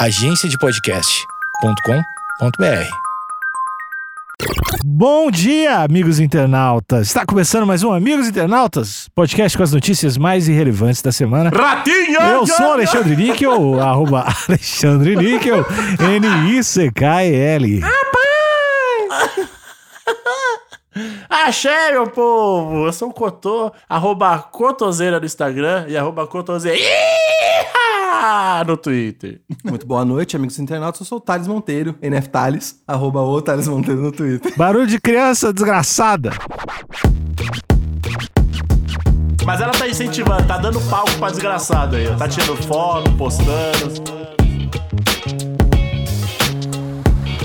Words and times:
agenciadepodcast.com.br. 0.00 2.88
Bom 4.82 5.30
dia, 5.30 5.80
amigos 5.80 6.18
internautas! 6.18 7.08
Está 7.08 7.26
começando 7.26 7.66
mais 7.66 7.82
um 7.82 7.92
Amigos 7.92 8.26
Internautas, 8.26 9.10
podcast 9.14 9.58
com 9.58 9.62
as 9.62 9.74
notícias 9.74 10.16
mais 10.16 10.48
irrelevantes 10.48 11.02
da 11.02 11.12
semana. 11.12 11.50
Ratinho! 11.50 12.18
Eu 12.18 12.46
sou 12.46 12.72
Alexandre 12.72 13.14
Níquel, 13.14 13.76
arroba 13.78 14.26
Alexandre 14.48 15.16
Níquel, 15.16 15.66
N-I-C-K-E-L. 16.00 17.82
Achei, 21.28 21.92
meu 21.92 22.06
povo! 22.06 22.86
Eu 22.86 22.92
sou 22.94 23.10
o 23.10 23.12
Cotô, 23.12 23.70
arroba 23.86 24.38
Cotoseira 24.38 25.20
no 25.20 25.26
Instagram 25.26 25.84
e 25.88 25.98
arroba 25.98 26.26
Cotoseira 26.26 26.78
no 28.66 28.76
Twitter. 28.76 29.40
Muito 29.64 29.86
boa 29.86 30.04
noite, 30.04 30.36
amigos 30.36 30.58
internautas. 30.58 31.00
Eu 31.00 31.06
sou 31.06 31.18
o 31.18 31.20
Thales 31.20 31.46
Monteiro, 31.46 31.94
NF 32.02 32.28
Thales, 32.28 32.80
arroba 32.86 33.20
o 33.20 33.40
Thales 33.42 33.68
Monteiro 33.68 34.00
no 34.00 34.12
Twitter. 34.12 34.52
Barulho 34.56 34.86
de 34.86 35.00
criança 35.00 35.52
desgraçada. 35.52 36.30
Mas 39.44 39.60
ela 39.60 39.72
tá 39.72 39.88
incentivando, 39.88 40.46
tá 40.46 40.58
dando 40.58 40.80
palco 40.82 41.10
pra 41.18 41.30
desgraçado 41.30 41.96
aí. 41.96 42.06
ó. 42.08 42.14
Tá 42.16 42.28
tirando 42.28 42.56
foto, 42.62 43.10
postando. 43.12 44.30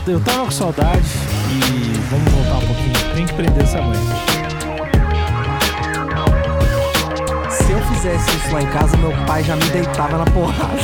Eu 0.07 0.19
tava 0.19 0.45
com 0.45 0.51
saudade 0.51 1.05
e 1.51 1.99
vamos 2.11 2.31
voltar 2.31 2.57
um 2.57 2.67
pouquinho. 2.67 3.15
Tem 3.15 3.25
que 3.25 3.33
prender 3.33 3.63
essa 3.63 3.81
mãe. 3.81 4.34
Eu 7.75 7.81
fizesse 7.87 8.37
isso 8.37 8.53
lá 8.53 8.61
em 8.61 8.67
casa, 8.67 8.95
meu 8.97 9.11
pai 9.25 9.43
já 9.43 9.55
me 9.55 9.65
deitava 9.65 10.17
na 10.17 10.25
porrada. 10.25 10.79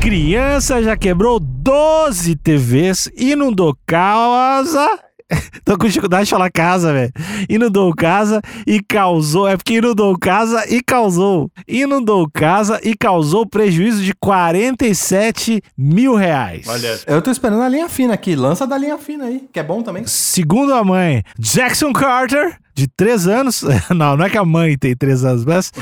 Criança 0.00 0.82
já 0.82 0.96
quebrou 0.96 1.38
12 1.38 2.36
TVs, 2.36 3.10
inundou 3.14 3.76
casa. 3.86 5.07
Tô 5.64 5.76
com 5.76 5.86
dificuldade 5.86 6.24
de 6.24 6.30
falar 6.30 6.50
casa, 6.50 6.92
velho. 6.92 7.12
Inundou 7.48 7.94
casa 7.94 8.40
e 8.66 8.80
causou. 8.82 9.46
É 9.48 9.56
porque 9.56 9.74
inundou 9.74 10.18
casa 10.18 10.64
e 10.68 10.82
causou. 10.82 11.50
Inundou 11.66 12.28
casa 12.32 12.80
e 12.82 12.96
causou 12.96 13.46
prejuízo 13.46 14.02
de 14.02 14.14
47 14.14 15.62
mil 15.76 16.14
reais. 16.14 16.66
Olha, 16.66 16.98
Eu 17.06 17.20
tô 17.20 17.30
esperando 17.30 17.62
a 17.62 17.68
linha 17.68 17.88
fina 17.88 18.14
aqui. 18.14 18.34
Lança 18.34 18.66
da 18.66 18.78
linha 18.78 18.98
fina 18.98 19.24
aí, 19.24 19.48
que 19.52 19.60
é 19.60 19.62
bom 19.62 19.82
também. 19.82 20.06
Segundo 20.06 20.74
a 20.74 20.82
mãe, 20.82 21.22
Jackson 21.38 21.92
Carter, 21.92 22.56
de 22.74 22.86
3 22.86 23.26
anos. 23.26 23.64
Não, 23.90 24.16
não 24.16 24.24
é 24.24 24.30
que 24.30 24.38
a 24.38 24.44
mãe 24.44 24.76
tem 24.78 24.94
3 24.96 25.24
anos, 25.24 25.44
mas. 25.44 25.72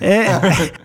É, 0.00 0.26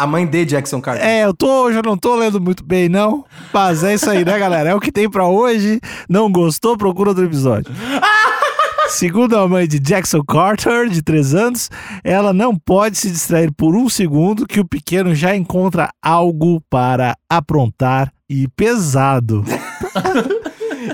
A 0.00 0.06
mãe 0.06 0.26
de 0.26 0.44
Jackson 0.46 0.80
Carter. 0.80 1.04
É, 1.06 1.24
eu 1.24 1.34
tô 1.34 1.64
hoje, 1.64 1.76
eu 1.78 1.82
não 1.82 1.96
tô 1.96 2.16
lendo 2.16 2.40
muito 2.40 2.64
bem, 2.64 2.88
não. 2.88 3.24
Mas 3.52 3.84
é 3.84 3.92
isso 3.94 4.08
aí, 4.08 4.24
né, 4.24 4.38
galera? 4.38 4.70
É 4.70 4.74
o 4.74 4.80
que 4.80 4.90
tem 4.90 5.10
pra 5.10 5.26
hoje. 5.26 5.78
Não 6.08 6.32
gostou? 6.32 6.76
Procura 6.76 7.10
outro 7.10 7.24
episódio. 7.24 7.70
Segundo 8.88 9.36
a 9.38 9.46
mãe 9.46 9.68
de 9.68 9.78
Jackson 9.78 10.22
Carter, 10.24 10.88
de 10.88 11.02
3 11.02 11.34
anos, 11.34 11.70
ela 12.02 12.32
não 12.32 12.56
pode 12.56 12.96
se 12.98 13.10
distrair 13.10 13.52
por 13.52 13.76
um 13.76 13.88
segundo 13.88 14.46
que 14.46 14.58
o 14.58 14.64
pequeno 14.66 15.14
já 15.14 15.36
encontra 15.36 15.90
algo 16.02 16.60
para 16.70 17.14
aprontar 17.28 18.10
e 18.28 18.48
pesado. 18.48 19.44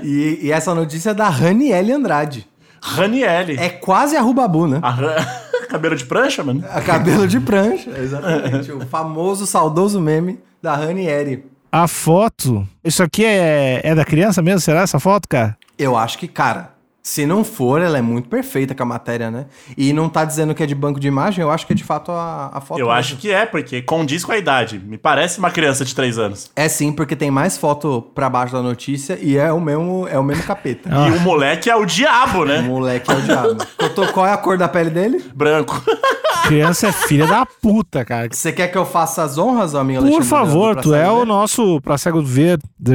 E, 0.03 0.41
e 0.43 0.53
essa 0.53 0.75
notícia 0.75 1.11
é 1.11 1.15
da 1.15 1.29
Raniele 1.29 1.93
Andrade. 1.93 2.47
Raniele. 2.83 3.57
É 3.59 3.69
quase 3.69 4.17
a 4.17 4.21
Rubabu, 4.21 4.67
né? 4.67 4.79
A 4.83 4.91
Ran- 4.91 5.27
Cabelo 5.69 5.97
de 5.97 6.05
prancha, 6.05 6.43
mano? 6.45 6.65
A 6.71 6.81
cabelo 6.81 7.27
de 7.27 7.41
prancha, 7.41 7.91
exatamente. 7.99 8.73
o 8.73 8.81
famoso, 8.87 9.47
saudoso 9.47 10.01
meme 10.01 10.39
da 10.63 10.75
Ranieri. 10.75 11.45
A 11.71 11.87
foto. 11.87 12.67
Isso 12.83 13.03
aqui 13.03 13.25
é, 13.25 13.81
é 13.85 13.95
da 13.95 14.05
criança 14.05 14.41
mesmo? 14.41 14.61
Será 14.61 14.83
essa 14.83 14.99
foto, 14.99 15.29
cara? 15.29 15.57
Eu 15.79 15.97
acho 15.97 16.19
que, 16.19 16.27
cara, 16.29 16.71
se 17.07 17.25
não 17.25 17.45
for, 17.45 17.81
ela 17.81 17.97
é 17.97 18.03
muito 18.03 18.29
perfeita 18.29 18.75
com 18.75 18.83
a 18.83 18.87
matéria, 18.87 19.31
né? 19.31 19.47
E 19.79 19.93
não 19.93 20.09
tá 20.09 20.25
dizendo 20.25 20.53
que 20.53 20.61
é 20.61 20.67
de 20.67 20.75
banco 20.75 20.99
de 20.99 21.07
imagem, 21.07 21.41
eu 21.41 21.53
acho 21.53 21.65
que 21.65 21.73
é 21.73 21.77
de 21.77 21.85
fato 21.85 22.11
a, 22.11 22.51
a 22.53 22.61
foto. 22.61 22.81
Eu 22.81 22.87
mesmo. 22.87 22.99
acho 22.99 23.17
que 23.17 23.31
é, 23.31 23.47
porque 23.47 23.81
condiz 23.81 24.25
com 24.25 24.33
a 24.33 24.37
idade. 24.37 24.83
Me 24.85 24.99
parece 24.99 25.39
uma 25.39 25.53
criança 25.53 25.85
de 25.85 25.95
3 25.95 26.19
anos. 26.19 26.51
É 26.57 26.69
sim, 26.69 26.91
porque 26.91 27.15
tem 27.15 27.31
mais 27.31 27.57
foto 27.57 28.03
pra 28.13 28.29
baixo 28.29 28.55
da 28.55 28.61
notícia 28.61 29.17
e 29.23 29.37
é 29.39 29.53
o 29.53 29.61
mesmo, 29.61 30.09
é 30.11 30.19
o 30.19 30.25
mesmo 30.25 30.43
capeta. 30.43 30.91
Ah. 30.93 31.07
E 31.07 31.13
o 31.13 31.21
moleque 31.21 31.71
é 31.71 31.77
o 31.77 31.85
diabo, 31.85 32.41
O 32.41 32.45
né? 32.45 32.61
moleque 32.61 33.09
é 33.09 33.15
o 33.15 33.23
diabo. 33.23 33.65
Cotô, 33.79 34.09
qual 34.09 34.27
é 34.27 34.33
a 34.33 34.37
cor 34.37 34.59
da 34.59 34.67
pele 34.67 34.91
dele? 34.91 35.25
Branco. 35.33 35.81
Criança 36.47 36.89
é 36.89 36.93
filha 36.93 37.27
da 37.27 37.45
puta, 37.45 38.05
cara. 38.05 38.29
Você 38.31 38.53
quer 38.53 38.69
que 38.69 38.79
eu 38.79 38.87
faça 38.87 39.23
as 39.23 39.37
honras, 39.39 39.75
ô 39.75 39.79
amigo 39.79 40.07
Por 40.07 40.23
favor, 40.23 40.77
tu 40.81 40.95
é 40.95 41.11
o 41.11 41.25
nosso 41.25 41.81
pra 41.81 41.99
cego 41.99 42.23
ver. 42.23 42.59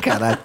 Caralho. 0.00 0.38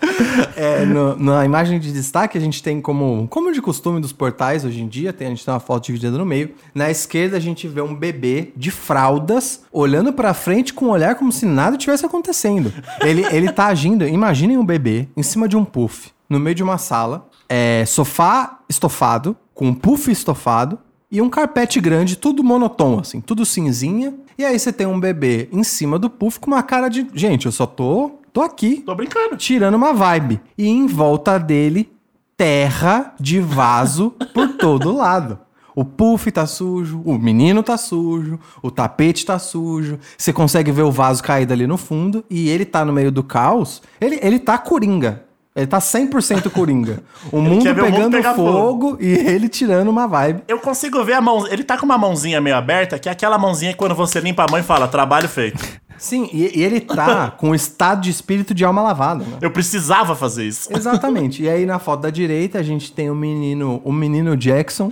É, 0.55 0.85
no- 0.85 1.15
na 1.17 1.45
imagem 1.45 1.79
de 1.79 1.91
destaque, 1.91 2.37
a 2.37 2.41
gente 2.41 2.63
tem 2.63 2.81
como, 2.81 3.27
como 3.29 3.51
de 3.51 3.61
costume 3.61 3.99
dos 3.99 4.11
portais 4.13 4.65
hoje 4.65 4.81
em 4.81 4.87
dia, 4.87 5.13
tem, 5.13 5.27
a 5.27 5.29
gente 5.29 5.43
tem 5.45 5.53
uma 5.53 5.59
foto 5.59 5.85
dividida 5.85 6.17
no 6.17 6.25
meio. 6.25 6.51
Na 6.73 6.89
esquerda, 6.89 7.37
a 7.37 7.39
gente 7.39 7.67
vê 7.67 7.81
um 7.81 7.93
bebê 7.93 8.51
de 8.55 8.71
fraldas 8.71 9.61
olhando 9.71 10.13
pra 10.13 10.33
frente 10.33 10.73
com 10.73 10.85
um 10.85 10.89
olhar 10.89 11.15
como 11.15 11.31
se 11.31 11.45
nada 11.45 11.77
tivesse 11.77 12.05
acontecendo. 12.05 12.73
Ele, 13.01 13.25
ele 13.31 13.51
tá 13.51 13.67
agindo. 13.67 14.07
Imaginem 14.07 14.57
um 14.57 14.65
bebê 14.65 15.07
em 15.15 15.23
cima 15.23 15.47
de 15.47 15.55
um 15.57 15.65
puff, 15.65 16.11
no 16.29 16.39
meio 16.39 16.55
de 16.55 16.63
uma 16.63 16.77
sala, 16.77 17.27
é, 17.51 17.83
sofá 17.85 18.59
estofado, 18.69 19.35
com 19.53 19.67
um 19.67 19.73
puff 19.73 20.09
estofado. 20.09 20.79
E 21.11 21.21
um 21.21 21.29
carpete 21.29 21.81
grande, 21.81 22.15
tudo 22.15 22.41
monotom, 22.41 22.99
assim, 22.99 23.19
tudo 23.19 23.45
cinzinha. 23.45 24.13
E 24.37 24.45
aí 24.45 24.57
você 24.57 24.71
tem 24.71 24.87
um 24.87 24.97
bebê 24.97 25.49
em 25.51 25.61
cima 25.61 25.99
do 25.99 26.09
puff 26.09 26.39
com 26.39 26.47
uma 26.47 26.63
cara 26.63 26.87
de. 26.87 27.05
Gente, 27.13 27.47
eu 27.47 27.51
só 27.51 27.65
tô. 27.65 28.11
tô 28.31 28.41
aqui 28.41 28.77
Tô 28.85 28.95
brincando. 28.95 29.35
tirando 29.35 29.75
uma 29.75 29.91
vibe. 29.91 30.39
E 30.57 30.69
em 30.69 30.87
volta 30.87 31.37
dele, 31.37 31.91
terra 32.37 33.13
de 33.19 33.41
vaso 33.41 34.11
por 34.33 34.53
todo 34.55 34.95
lado. 34.95 35.37
O 35.75 35.83
puff 35.83 36.31
tá 36.31 36.47
sujo, 36.47 37.01
o 37.03 37.17
menino 37.17 37.61
tá 37.61 37.77
sujo, 37.77 38.39
o 38.61 38.71
tapete 38.71 39.25
tá 39.25 39.37
sujo. 39.37 39.99
Você 40.17 40.31
consegue 40.31 40.71
ver 40.71 40.83
o 40.83 40.91
vaso 40.91 41.21
caído 41.21 41.51
ali 41.51 41.67
no 41.67 41.77
fundo 41.77 42.23
e 42.29 42.47
ele 42.49 42.63
tá 42.63 42.85
no 42.85 42.93
meio 42.93 43.11
do 43.11 43.21
caos. 43.21 43.81
Ele, 43.99 44.17
ele 44.21 44.39
tá 44.39 44.57
coringa. 44.57 45.25
Ele 45.55 45.67
tá 45.67 45.79
100% 45.79 46.49
coringa. 46.49 46.99
O 47.31 47.39
mundo 47.39 47.63
o 47.63 47.67
mundo 47.67 47.75
pegando 47.75 48.11
pegar 48.11 48.33
fogo, 48.33 48.97
e 48.99 49.07
ele 49.07 49.47
tirando 49.47 49.87
uma 49.89 50.07
vibe. 50.07 50.43
Eu 50.47 50.59
consigo 50.59 51.03
ver 51.03 51.13
a 51.13 51.21
mão. 51.21 51.47
Ele 51.47 51.63
tá 51.63 51.77
com 51.77 51.85
uma 51.85 51.97
mãozinha 51.97 52.41
meio 52.41 52.55
aberta, 52.55 52.97
que 52.97 53.07
é 53.07 53.11
aquela 53.11 53.37
mãozinha 53.37 53.71
que 53.71 53.77
quando 53.77 53.93
você 53.93 54.19
limpa 54.19 54.43
a 54.43 54.47
mão 54.49 54.59
e 54.59 54.63
fala, 54.63 54.87
trabalho 54.87 55.29
feito. 55.29 55.63
Sim, 56.01 56.27
e, 56.33 56.59
e 56.59 56.63
ele 56.63 56.81
tá 56.81 57.29
com 57.37 57.51
o 57.51 57.55
estado 57.55 58.01
de 58.01 58.09
espírito 58.09 58.55
de 58.55 58.65
alma 58.65 58.81
lavada, 58.81 59.23
né? 59.23 59.37
Eu 59.39 59.51
precisava 59.51 60.15
fazer 60.15 60.45
isso. 60.45 60.67
Exatamente. 60.75 61.43
E 61.43 61.49
aí 61.49 61.63
na 61.63 61.77
foto 61.77 62.01
da 62.01 62.09
direita 62.09 62.57
a 62.57 62.63
gente 62.63 62.91
tem 62.91 63.11
o 63.11 63.15
menino, 63.15 63.79
o 63.85 63.91
menino 63.91 64.35
Jackson. 64.35 64.91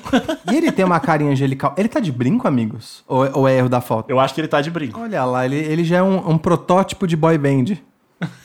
E 0.51 0.55
ele 0.55 0.71
tem 0.71 0.85
uma 0.85 0.99
carinha 0.99 1.31
angelical. 1.31 1.73
Ele 1.75 1.89
tá 1.89 1.99
de 1.99 2.11
brinco, 2.11 2.47
amigos? 2.47 3.03
Ou, 3.07 3.27
ou 3.39 3.47
é 3.47 3.57
erro 3.57 3.69
da 3.69 3.81
foto? 3.81 4.07
Eu 4.07 4.19
acho 4.19 4.35
que 4.35 4.41
ele 4.41 4.47
tá 4.47 4.61
de 4.61 4.69
brinco. 4.69 4.99
Olha 4.99 5.25
lá, 5.25 5.45
ele, 5.45 5.57
ele 5.57 5.83
já 5.83 5.97
é 5.97 6.03
um, 6.03 6.29
um 6.29 6.37
protótipo 6.37 7.07
de 7.07 7.15
boy 7.15 7.37
band. 7.39 7.75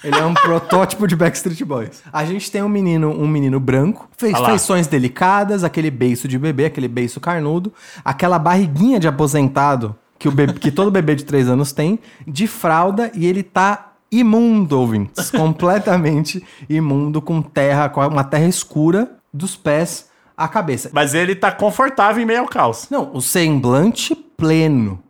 Ele 0.02 0.16
é 0.16 0.24
um 0.24 0.34
protótipo 0.34 1.06
de 1.06 1.16
Backstreet 1.16 1.64
Boys. 1.64 2.02
A 2.12 2.24
gente 2.24 2.50
tem 2.50 2.62
um 2.62 2.68
menino, 2.68 3.10
um 3.10 3.26
menino 3.26 3.58
branco, 3.58 4.08
fez 4.16 4.34
Ah 4.34 4.40
lá. 4.40 4.48
feições 4.50 4.86
delicadas, 4.86 5.64
aquele 5.64 5.90
beiço 5.90 6.28
de 6.28 6.38
bebê, 6.38 6.66
aquele 6.66 6.88
beiço 6.88 7.20
carnudo, 7.20 7.72
aquela 8.04 8.38
barriguinha 8.38 9.00
de 9.00 9.08
aposentado 9.08 9.96
que, 10.18 10.28
o 10.28 10.32
bebê, 10.32 10.52
que 10.54 10.70
todo 10.70 10.90
bebê 10.90 11.14
de 11.14 11.24
3 11.24 11.48
anos 11.48 11.72
tem, 11.72 11.98
de 12.26 12.46
fralda, 12.46 13.10
e 13.14 13.26
ele 13.26 13.42
tá 13.42 13.92
imundo, 14.10 14.78
ouvintes. 14.78 15.30
completamente 15.30 16.42
imundo, 16.68 17.20
com 17.20 17.42
terra, 17.42 17.88
com 17.88 18.06
uma 18.06 18.24
terra 18.24 18.46
escura 18.46 19.10
dos 19.32 19.56
pés 19.56 20.08
à 20.36 20.46
cabeça. 20.46 20.90
Mas 20.92 21.14
ele 21.14 21.34
tá 21.34 21.50
confortável 21.50 22.22
em 22.22 22.26
meio 22.26 22.40
ao 22.40 22.46
caos. 22.46 22.86
Não, 22.90 23.10
o 23.12 23.20
semblante 23.20 24.14
pleno. 24.14 25.00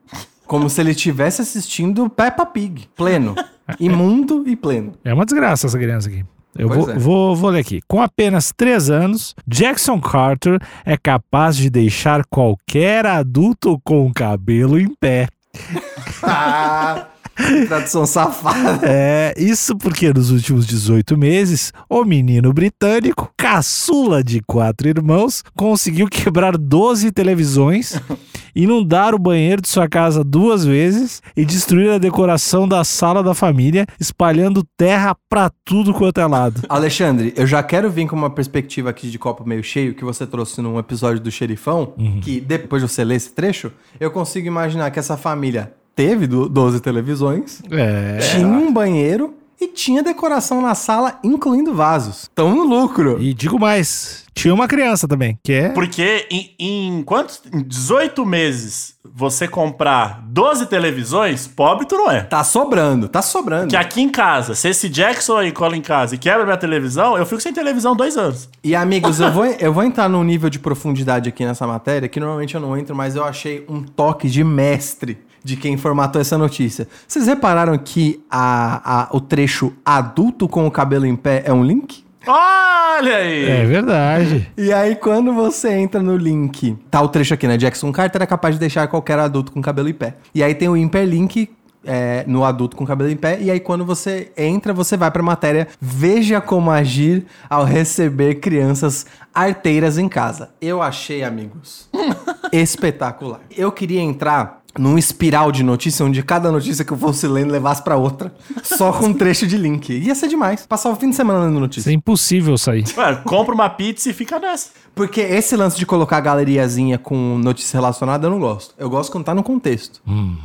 Como 0.47 0.69
se 0.69 0.81
ele 0.81 0.91
estivesse 0.91 1.43
assistindo 1.43 2.09
Peppa 2.09 2.45
Pig. 2.45 2.89
Pleno. 2.95 3.35
Imundo 3.81 4.45
e 4.47 4.57
pleno. 4.57 4.93
É 5.05 5.13
uma 5.13 5.25
desgraça 5.25 5.67
essa 5.67 5.79
criança 5.79 6.09
aqui. 6.09 6.25
Eu 6.57 6.69
vou, 6.69 6.91
é. 6.91 6.99
vou, 6.99 7.37
vou 7.37 7.51
ler 7.51 7.61
aqui. 7.61 7.81
Com 7.89 8.01
apenas 8.01 8.53
3 8.57 8.91
anos, 8.91 9.35
Jackson 9.47 10.01
Carter 10.01 10.61
é 10.85 10.97
capaz 10.97 11.57
de 11.57 11.69
deixar 11.69 12.25
qualquer 12.27 13.07
adulto 13.07 13.81
com 13.83 14.07
o 14.07 14.15
cabelo 14.15 14.79
em 14.79 14.89
pé. 14.95 15.29
Tradução 17.69 18.07
safada. 18.07 18.81
É, 18.85 19.35
isso 19.37 19.77
porque 19.77 20.13
nos 20.13 20.31
últimos 20.31 20.67
18 20.67 21.17
meses, 21.17 21.73
o 21.89 22.05
menino 22.05 22.53
britânico, 22.53 23.33
caçula 23.37 24.23
de 24.23 24.41
quatro 24.41 24.89
irmãos, 24.89 25.43
conseguiu 25.57 26.09
quebrar 26.09 26.57
12 26.57 27.11
televisões, 27.13 28.01
inundar 28.55 29.15
o 29.15 29.19
banheiro 29.19 29.61
de 29.61 29.69
sua 29.69 29.89
casa 29.89 30.23
duas 30.23 30.65
vezes 30.65 31.21
e 31.37 31.45
destruir 31.45 31.91
a 31.91 31.99
decoração 31.99 32.69
da 32.69 32.85
sala 32.85 33.23
da 33.23 33.35
família, 33.35 33.87
espalhando 33.99 34.65
terra 34.77 35.17
pra 35.29 35.51
tudo 35.65 35.93
quanto 35.93 36.21
é 36.21 36.27
lado. 36.27 36.63
Alexandre, 36.69 37.33
eu 37.37 37.47
já 37.47 37.63
quero 37.63 37.91
vir 37.91 38.07
com 38.07 38.15
uma 38.15 38.31
perspectiva 38.31 38.91
aqui 38.91 39.11
de 39.11 39.19
copo 39.19 39.47
meio 39.47 39.63
cheio 39.63 39.95
que 39.95 40.05
você 40.05 40.27
trouxe 40.27 40.63
num 40.63 40.79
episódio 40.79 41.21
do 41.21 41.31
Xerifão, 41.31 41.95
que 42.23 42.41
depois 42.41 42.83
de 42.83 42.89
você 42.89 43.05
ler 43.05 43.17
esse 43.17 43.33
trecho, 43.33 43.73
eu 43.99 44.11
consigo 44.11 44.47
imaginar 44.47 44.91
que 44.91 44.99
essa 44.99 45.17
família 45.17 45.73
teve 45.95 46.27
do- 46.27 46.49
12 46.49 46.81
televisões, 46.81 47.63
É. 47.71 48.19
tinha 48.19 48.47
um 48.47 48.73
banheiro 48.73 49.35
e 49.61 49.69
tinha 49.69 50.03
decoração 50.03 50.61
na 50.61 50.75
sala, 50.75 51.19
incluindo 51.23 51.73
vasos. 51.75 52.23
Estão 52.25 52.55
no 52.55 52.65
lucro. 52.65 53.17
E 53.23 53.33
digo 53.33 53.59
mais, 53.59 54.25
tinha 54.35 54.53
uma 54.53 54.67
criança 54.69 55.07
também, 55.09 55.39
que 55.43 55.53
é. 55.53 55.69
Porque 55.71 56.27
em, 56.31 56.55
em 56.59 57.03
quantos? 57.03 57.41
Em 57.53 57.63
18 57.63 58.27
meses 58.27 58.93
você 59.17 59.47
comprar 59.47 60.25
12 60.27 60.67
televisões, 60.67 61.47
pobre 61.47 61.87
tu 61.87 61.95
não 61.97 62.11
é. 62.11 62.21
Tá 62.23 62.43
sobrando, 62.43 63.07
tá 63.09 63.23
sobrando. 63.23 63.69
Que 63.69 63.77
aqui 63.77 64.01
em 64.03 64.09
casa, 64.09 64.57
se 64.57 64.69
esse 64.69 64.89
Jackson 64.89 65.37
aí 65.37 65.53
cola 65.53 65.77
em 65.77 65.81
casa 65.81 66.17
e 66.17 66.19
quebra 66.19 66.45
minha 66.45 66.57
televisão, 66.57 67.17
eu 67.17 67.25
fico 67.25 67.41
sem 67.41 67.53
televisão 67.53 67.95
dois 67.95 68.17
anos. 68.17 68.49
E 68.65 68.75
amigos, 68.75 69.21
eu 69.21 69.31
vou, 69.31 69.45
eu 69.47 69.73
vou 69.73 69.85
entrar 69.85 70.09
num 70.09 70.25
nível 70.25 70.51
de 70.51 70.59
profundidade 70.59 71.29
aqui 71.29 71.45
nessa 71.47 71.65
matéria 71.65 72.09
que 72.09 72.19
normalmente 72.19 72.57
eu 72.57 72.61
não 72.61 72.77
entro, 72.77 72.95
mas 72.97 73.15
eu 73.15 73.23
achei 73.25 73.65
um 73.69 73.83
toque 73.83 74.29
de 74.29 74.43
mestre 74.43 75.17
de 75.45 75.57
quem 75.57 75.77
formatou 75.77 76.21
essa 76.21 76.37
notícia. 76.39 76.89
Vocês 77.07 77.27
repararam 77.27 77.77
que 77.79 78.25
a, 78.31 79.03
a- 79.03 79.09
o 79.13 79.21
trecho 79.21 79.73
adulto 79.85 80.49
com 80.49 80.67
o 80.67 80.71
cabelo 80.71 81.05
em 81.07 81.15
pé 81.15 81.43
é 81.47 81.53
um 81.53 81.63
link? 81.63 82.03
Olha 82.27 83.17
aí! 83.17 83.45
É 83.51 83.65
verdade. 83.67 84.51
E 84.57 84.73
aí, 84.73 84.97
quando 84.97 85.35
você 85.35 85.73
entra 85.75 86.01
no 86.03 86.17
link, 86.17 86.75
tá 86.91 87.03
o 87.03 87.09
trecho 87.09 87.35
aqui, 87.35 87.47
né? 87.47 87.59
Jackson 87.59 87.93
Carter 87.93 88.23
é 88.23 88.27
capaz 88.27 88.55
de 88.55 88.61
deixar 88.61 88.89
qualquer 88.89 89.19
adulto 89.19 89.53
com 89.53 89.61
cabelo 89.61 89.91
em 89.91 89.93
pé. 89.93 90.15
E 90.35 90.43
aí 90.43 90.55
tem 90.55 90.67
o 90.67 90.75
hiperlink 90.75 91.51
é, 91.85 92.25
no 92.27 92.43
adulto 92.43 92.77
com 92.79 92.87
cabelo 92.87 93.11
em 93.11 93.17
pé. 93.17 93.39
E 93.43 93.51
aí, 93.51 93.61
quando 93.61 93.85
você 93.85 94.33
entra, 94.39 94.73
você 94.73 94.97
vai 94.97 95.11
pra 95.11 95.23
matéria 95.23 95.69
Veja 95.79 96.41
como 96.41 96.71
agir 96.71 97.27
ao 97.51 97.63
receber 97.65 98.37
crianças 98.37 99.05
arteiras 99.35 99.99
em 99.99 100.09
casa. 100.09 100.49
Eu 100.63 100.81
achei, 100.81 101.23
amigos, 101.23 101.91
espetacular. 102.51 103.41
Eu 103.55 103.71
queria 103.71 104.01
entrar 104.01 104.63
num 104.79 104.99
espiral 104.99 105.53
de 105.53 105.63
notícia 105.63 106.05
onde 106.05 106.23
cada 106.23 106.51
notícia 106.51 106.85
que 106.85 106.93
eu 106.93 106.97
fosse 106.97 107.27
lendo 107.27 107.53
levasse 107.53 107.83
pra 107.83 107.97
outra, 107.97 108.35
só 108.63 108.93
com 108.93 109.07
um 109.07 109.13
trecho 109.15 109.47
de 109.47 109.57
link. 109.57 109.93
Ia 109.93 110.15
ser 110.15 110.29
demais. 110.29 110.67
Passar 110.67 110.91
o 110.91 110.97
fim 110.97 111.11
de 111.11 111.17
semana 111.17 111.47
lendo 111.47 111.61
notícia. 111.61 111.81
Isso 111.81 111.91
é 111.91 111.93
impossível 111.93 112.57
sair. 112.59 112.85
Mano, 112.97 113.23
compra 113.25 113.55
uma 113.55 113.69
pizza 113.71 114.11
e 114.11 114.13
fica 114.13 114.39
nessa. 114.39 114.71
Porque 114.95 115.21
esse 115.21 115.57
lance 115.57 115.77
de 115.77 115.85
colocar 115.85 116.19
a 116.19 116.21
galeriazinha 116.21 116.99
com 116.99 117.39
notícia 117.39 117.77
relacionada 117.79 118.27
eu 118.27 118.31
não 118.31 118.39
gosto. 118.39 118.75
Eu 118.79 118.89
gosto 118.89 119.11
quando 119.11 119.25
tá 119.25 119.35
no 119.35 119.43
contexto. 119.43 120.01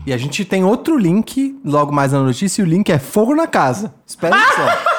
E 0.06 0.12
a 0.12 0.18
gente 0.18 0.44
tem 0.44 0.64
outro 0.64 0.98
link 0.98 1.60
logo 1.64 1.92
mais 1.92 2.12
na 2.12 2.20
notícia 2.22 2.62
e 2.62 2.66
o 2.66 2.68
link 2.68 2.90
é 2.90 2.98
fogo 3.00 3.36
na 3.36 3.48
casa. 3.48 3.94
Espera 4.06 4.36
aí 4.36 4.42
só. 4.56 4.99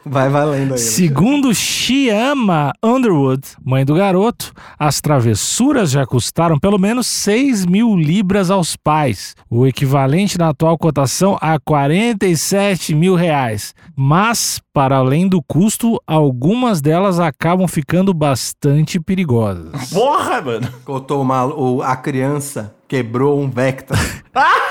Vai 0.06 0.28
valendo 0.30 0.72
aí. 0.72 0.78
Segundo 0.78 1.54
Chiama 1.54 2.72
Underwood, 2.82 3.42
mãe 3.64 3.84
do 3.84 3.94
garoto, 3.94 4.52
as 4.78 5.00
travessuras 5.00 5.90
já 5.90 6.06
custaram 6.06 6.58
pelo 6.58 6.78
menos 6.78 7.06
6 7.06 7.66
mil 7.66 7.94
libras 7.96 8.50
aos 8.50 8.76
pais, 8.76 9.34
o 9.50 9.66
equivalente 9.66 10.38
na 10.38 10.48
atual 10.48 10.78
cotação 10.78 11.36
a 11.40 11.58
47 11.60 12.94
mil 12.94 13.14
reais. 13.14 13.74
Mas, 13.94 14.60
para 14.72 14.96
além 14.96 15.28
do 15.28 15.42
custo, 15.42 16.00
algumas 16.06 16.80
delas 16.80 17.20
acabam 17.20 17.68
ficando 17.68 18.14
bastante 18.14 18.98
perigosas. 18.98 19.90
Porra, 19.92 20.40
mano. 20.40 20.68
Contou 20.84 21.20
uma, 21.20 21.44
o- 21.44 21.82
a 21.82 21.94
criança 21.96 22.74
quebrou 22.88 23.38
um 23.40 23.50
Vectra. 23.50 23.98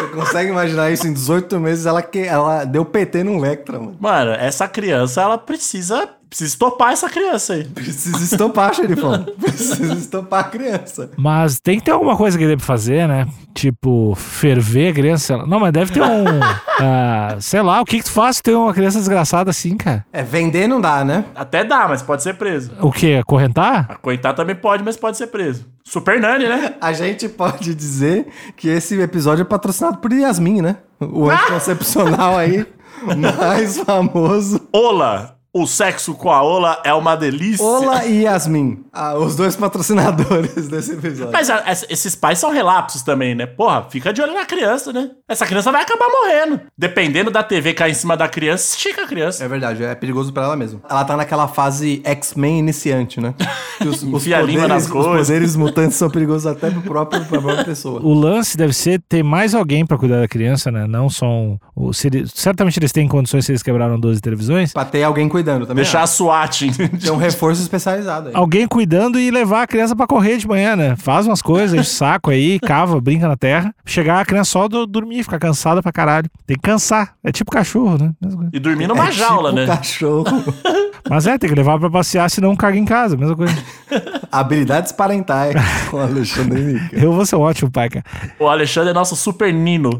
Você 0.00 0.06
consegue 0.08 0.50
imaginar 0.50 0.90
isso? 0.90 1.06
Em 1.06 1.12
18 1.12 1.60
meses 1.60 1.86
ela, 1.86 2.02
que, 2.02 2.20
ela 2.20 2.64
deu 2.64 2.84
PT 2.84 3.22
num 3.22 3.40
Vectra, 3.40 3.78
mano. 3.78 3.96
Mano, 4.00 4.30
essa 4.32 4.66
criança, 4.66 5.20
ela 5.20 5.36
precisa, 5.36 6.08
precisa 6.30 6.48
estopar 6.48 6.92
essa 6.92 7.10
criança 7.10 7.54
aí. 7.54 7.64
Precisa 7.64 8.22
estopar, 8.22 8.72
xerifão. 8.72 9.24
Precisa 9.40 9.94
estopar 9.94 10.40
a 10.40 10.44
criança. 10.44 11.10
Mas 11.16 11.58
tem 11.58 11.78
que 11.78 11.84
ter 11.84 11.90
alguma 11.90 12.16
coisa 12.16 12.38
que 12.38 12.46
deve 12.46 12.62
fazer, 12.62 13.08
né? 13.08 13.26
Tipo, 13.52 14.14
ferver 14.14 14.92
a 14.92 14.94
criança. 14.94 15.36
Não, 15.38 15.58
mas 15.58 15.72
deve 15.72 15.92
ter 15.92 16.00
um. 16.00 16.24
ah, 16.80 17.36
sei 17.40 17.60
lá, 17.60 17.80
o 17.80 17.84
que 17.84 17.98
que 17.98 18.04
tu 18.04 18.12
faz 18.12 18.36
se 18.36 18.42
tem 18.44 18.54
uma 18.54 18.72
criança 18.72 18.98
desgraçada 18.98 19.50
assim, 19.50 19.76
cara? 19.76 20.06
É, 20.12 20.22
vender 20.22 20.68
não 20.68 20.80
dá, 20.80 21.04
né? 21.04 21.24
Até 21.34 21.64
dá, 21.64 21.88
mas 21.88 22.00
pode 22.00 22.22
ser 22.22 22.34
preso. 22.34 22.70
O 22.80 22.92
quê? 22.92 23.18
Acorrentar? 23.20 23.90
Acorrentar 23.90 24.32
também 24.34 24.54
pode, 24.54 24.84
mas 24.84 24.96
pode 24.96 25.16
ser 25.16 25.26
preso. 25.26 25.66
Super 25.84 26.20
Nani, 26.20 26.46
né? 26.46 26.74
A 26.80 26.92
gente 26.92 27.28
pode 27.28 27.74
dizer 27.74 28.28
que 28.56 28.68
esse 28.68 28.98
episódio 29.00 29.42
é 29.42 29.44
patrocinado 29.44 29.98
por 29.98 30.12
Yasmin, 30.12 30.62
né? 30.62 30.76
O 31.00 31.28
anticoncepcional 31.28 32.38
aí, 32.38 32.64
mais 33.02 33.78
famoso. 33.78 34.68
Ola. 34.72 35.39
O 35.52 35.66
sexo 35.66 36.14
com 36.14 36.30
a 36.30 36.42
Ola 36.42 36.80
é 36.84 36.94
uma 36.94 37.16
delícia. 37.16 37.64
Ola 37.64 38.04
e 38.06 38.22
Yasmin, 38.22 38.84
ah, 38.92 39.14
os 39.16 39.36
dois 39.36 39.56
patrocinadores 39.56 40.66
desse 40.68 40.92
episódio. 40.92 41.32
Mas 41.32 41.50
a- 41.50 41.62
essa- 41.66 41.86
esses 41.88 42.14
pais 42.14 42.38
são 42.38 42.50
relapsos 42.50 43.02
também, 43.02 43.34
né? 43.34 43.46
Porra, 43.46 43.86
fica 43.90 44.12
de 44.12 44.20
olho 44.20 44.34
na 44.34 44.44
criança, 44.44 44.92
né? 44.92 45.10
Essa 45.28 45.46
criança 45.46 45.70
vai 45.72 45.82
acabar 45.82 46.08
morrendo. 46.08 46.60
Dependendo 46.76 47.30
da 47.30 47.42
TV 47.42 47.74
cair 47.74 47.92
em 47.92 47.94
cima 47.94 48.16
da 48.16 48.28
criança, 48.28 48.74
estica 48.76 49.02
a 49.02 49.06
criança. 49.06 49.44
É 49.44 49.48
verdade, 49.48 49.82
é 49.84 49.94
perigoso 49.94 50.32
pra 50.32 50.44
ela 50.44 50.56
mesmo. 50.56 50.80
Ela 50.88 51.04
tá 51.04 51.16
naquela 51.16 51.46
fase 51.48 52.00
X-Men 52.04 52.58
iniciante, 52.58 53.20
né? 53.20 53.34
Que 53.80 53.88
os, 53.88 54.02
os 54.02 54.30
a 54.30 54.42
nas 54.68 54.84
os 54.84 54.90
coisas. 54.90 55.26
poderes 55.28 55.56
mutantes 55.56 55.96
são 55.96 56.10
perigosos 56.10 56.46
até 56.46 56.70
pro 56.70 56.82
próprio, 56.82 57.24
pra 57.24 57.40
própria 57.40 57.64
pessoa. 57.64 57.98
O 58.02 58.12
lance 58.12 58.54
deve 58.54 58.74
ser 58.74 59.00
ter 59.08 59.22
mais 59.22 59.54
alguém 59.54 59.86
pra 59.86 59.96
cuidar 59.96 60.20
da 60.20 60.28
criança, 60.28 60.70
né? 60.70 60.86
Não 60.86 61.08
só 61.08 61.24
um. 61.26 61.58
o- 61.74 61.90
se 61.94 62.08
ele- 62.08 62.26
certamente 62.28 62.78
eles 62.78 62.92
têm 62.92 63.08
condições 63.08 63.46
se 63.46 63.52
eles 63.52 63.62
quebraram 63.62 63.98
12 63.98 64.20
televisões. 64.20 64.74
Pra 64.74 64.84
ter 64.84 65.02
alguém 65.02 65.30
cuidando 65.30 65.62
também. 65.66 65.82
Deixar 65.82 66.00
a 66.00 66.02
acho. 66.02 66.12
SWAT. 66.16 66.60
Tem 67.00 67.10
um 67.10 67.16
reforço 67.16 67.62
especializado 67.62 68.28
aí. 68.28 68.34
Alguém 68.34 68.68
cuidando 68.68 68.79
e 69.18 69.30
levar 69.30 69.62
a 69.62 69.66
criança 69.66 69.94
pra 69.96 70.06
correr 70.06 70.36
de 70.38 70.46
manhã, 70.46 70.76
né? 70.76 70.96
Faz 70.96 71.26
umas 71.26 71.40
coisas, 71.42 71.72
enche 71.78 71.88
o 71.90 71.92
saco 71.92 72.30
aí, 72.30 72.58
cava, 72.64 73.00
brinca 73.00 73.26
na 73.28 73.36
terra. 73.36 73.74
Chegar 73.84 74.20
a 74.20 74.24
criança 74.24 74.50
só 74.50 74.68
do- 74.68 74.86
dormir, 74.86 75.22
ficar 75.22 75.38
cansada 75.38 75.82
pra 75.82 75.92
caralho. 75.92 76.28
Tem 76.46 76.56
que 76.56 76.62
cansar. 76.62 77.14
É 77.24 77.30
tipo 77.32 77.50
cachorro, 77.50 77.98
né? 77.98 78.12
E 78.52 78.58
dormir 78.58 78.86
numa 78.86 79.08
É 79.08 79.12
jaula, 79.12 79.50
tipo 79.50 79.60
né? 79.60 79.66
cachorro. 79.66 80.24
Mas 81.08 81.26
é, 81.26 81.38
tem 81.38 81.48
que 81.48 81.56
levar 81.56 81.78
pra 81.78 81.90
passear, 81.90 82.30
senão 82.30 82.54
caga 82.54 82.76
em 82.76 82.84
casa. 82.84 83.16
Mesma 83.16 83.34
coisa. 83.34 83.54
Habilidades 84.30 84.92
parentais 84.92 85.54
com 85.90 85.98
Alexandre 85.98 86.60
Nica. 86.60 86.96
Eu 86.96 87.12
vou 87.12 87.24
ser 87.26 87.36
um 87.36 87.40
ótimo 87.40 87.70
pai, 87.70 87.88
cara. 87.88 88.04
O 88.38 88.46
Alexandre 88.46 88.90
é 88.90 88.94
nosso 88.94 89.16
super 89.16 89.52
nino. 89.52 89.98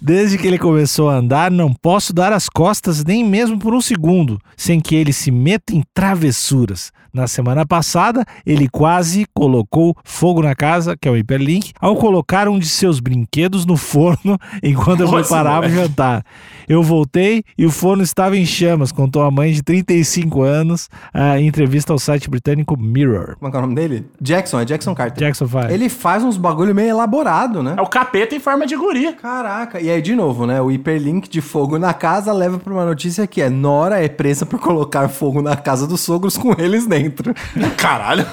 Desde 0.00 0.38
que 0.38 0.46
ele 0.46 0.58
começou 0.58 1.08
a 1.08 1.16
andar, 1.16 1.50
não 1.50 1.72
posso 1.72 2.12
dar 2.12 2.32
as 2.32 2.48
costas 2.48 3.04
nem 3.04 3.24
mesmo 3.24 3.58
por 3.58 3.74
um 3.74 3.80
segundo, 3.80 4.38
sem 4.56 4.80
que 4.80 4.94
ele 4.94 5.12
se 5.12 5.30
meta 5.30 5.74
em 5.74 5.82
travessuras. 5.94 6.92
Na 7.12 7.26
semana 7.26 7.66
passada, 7.66 8.24
ele 8.46 8.66
quase 8.70 9.26
colocou 9.34 9.94
fogo 10.02 10.42
na 10.42 10.54
casa, 10.54 10.96
que 10.96 11.06
é 11.06 11.10
o 11.10 11.16
hiperlink, 11.16 11.72
ao 11.78 11.94
colocar 11.94 12.48
um 12.48 12.58
de 12.58 12.66
seus 12.66 13.00
brinquedos 13.00 13.66
no 13.66 13.76
forno 13.76 14.38
enquanto 14.62 15.00
eu 15.00 15.06
Nossa, 15.06 15.18
preparava 15.18 15.66
o 15.66 15.70
jantar. 15.70 16.24
Eu 16.66 16.82
voltei 16.82 17.44
e 17.58 17.66
o 17.66 17.70
forno 17.70 18.02
estava 18.02 18.34
em 18.38 18.46
chamas, 18.46 18.90
contou 18.90 19.20
a 19.22 19.30
mãe 19.30 19.52
de 19.52 19.62
35 19.62 20.40
anos 20.40 20.88
em 21.38 21.46
entrevista 21.46 21.92
ao 21.92 21.98
site 21.98 22.30
britânico 22.30 22.80
Mirror. 22.80 23.36
Como 23.38 23.48
é 23.48 23.50
que 23.50 23.56
é 23.56 23.58
o 23.58 23.62
nome 23.62 23.74
dele? 23.74 24.06
Jackson, 24.18 24.60
é 24.60 24.64
Jackson 24.64 24.94
Carter. 24.94 25.18
Jackson 25.18 25.46
faz. 25.46 25.70
Ele 25.70 25.90
faz 25.90 26.24
uns 26.24 26.38
bagulho 26.38 26.74
meio 26.74 26.88
elaborado, 26.88 27.62
né? 27.62 27.74
É 27.76 27.82
o 27.82 27.86
capeta 27.86 28.34
em 28.34 28.40
forma 28.40 28.66
de 28.66 28.74
guria. 28.74 29.12
Caraca, 29.42 29.80
e 29.80 29.90
aí 29.90 30.00
de 30.00 30.14
novo, 30.14 30.46
né? 30.46 30.60
O 30.60 30.70
hiperlink 30.70 31.28
de 31.28 31.40
fogo 31.40 31.76
na 31.76 31.92
casa 31.92 32.32
leva 32.32 32.60
pra 32.60 32.72
uma 32.72 32.84
notícia 32.84 33.26
que 33.26 33.42
é 33.42 33.50
Nora 33.50 33.98
é 34.00 34.08
presa 34.08 34.46
por 34.46 34.60
colocar 34.60 35.08
fogo 35.08 35.42
na 35.42 35.56
casa 35.56 35.84
dos 35.84 36.00
sogros 36.00 36.38
com 36.38 36.54
eles 36.56 36.86
dentro. 36.86 37.34
Caralho. 37.76 38.24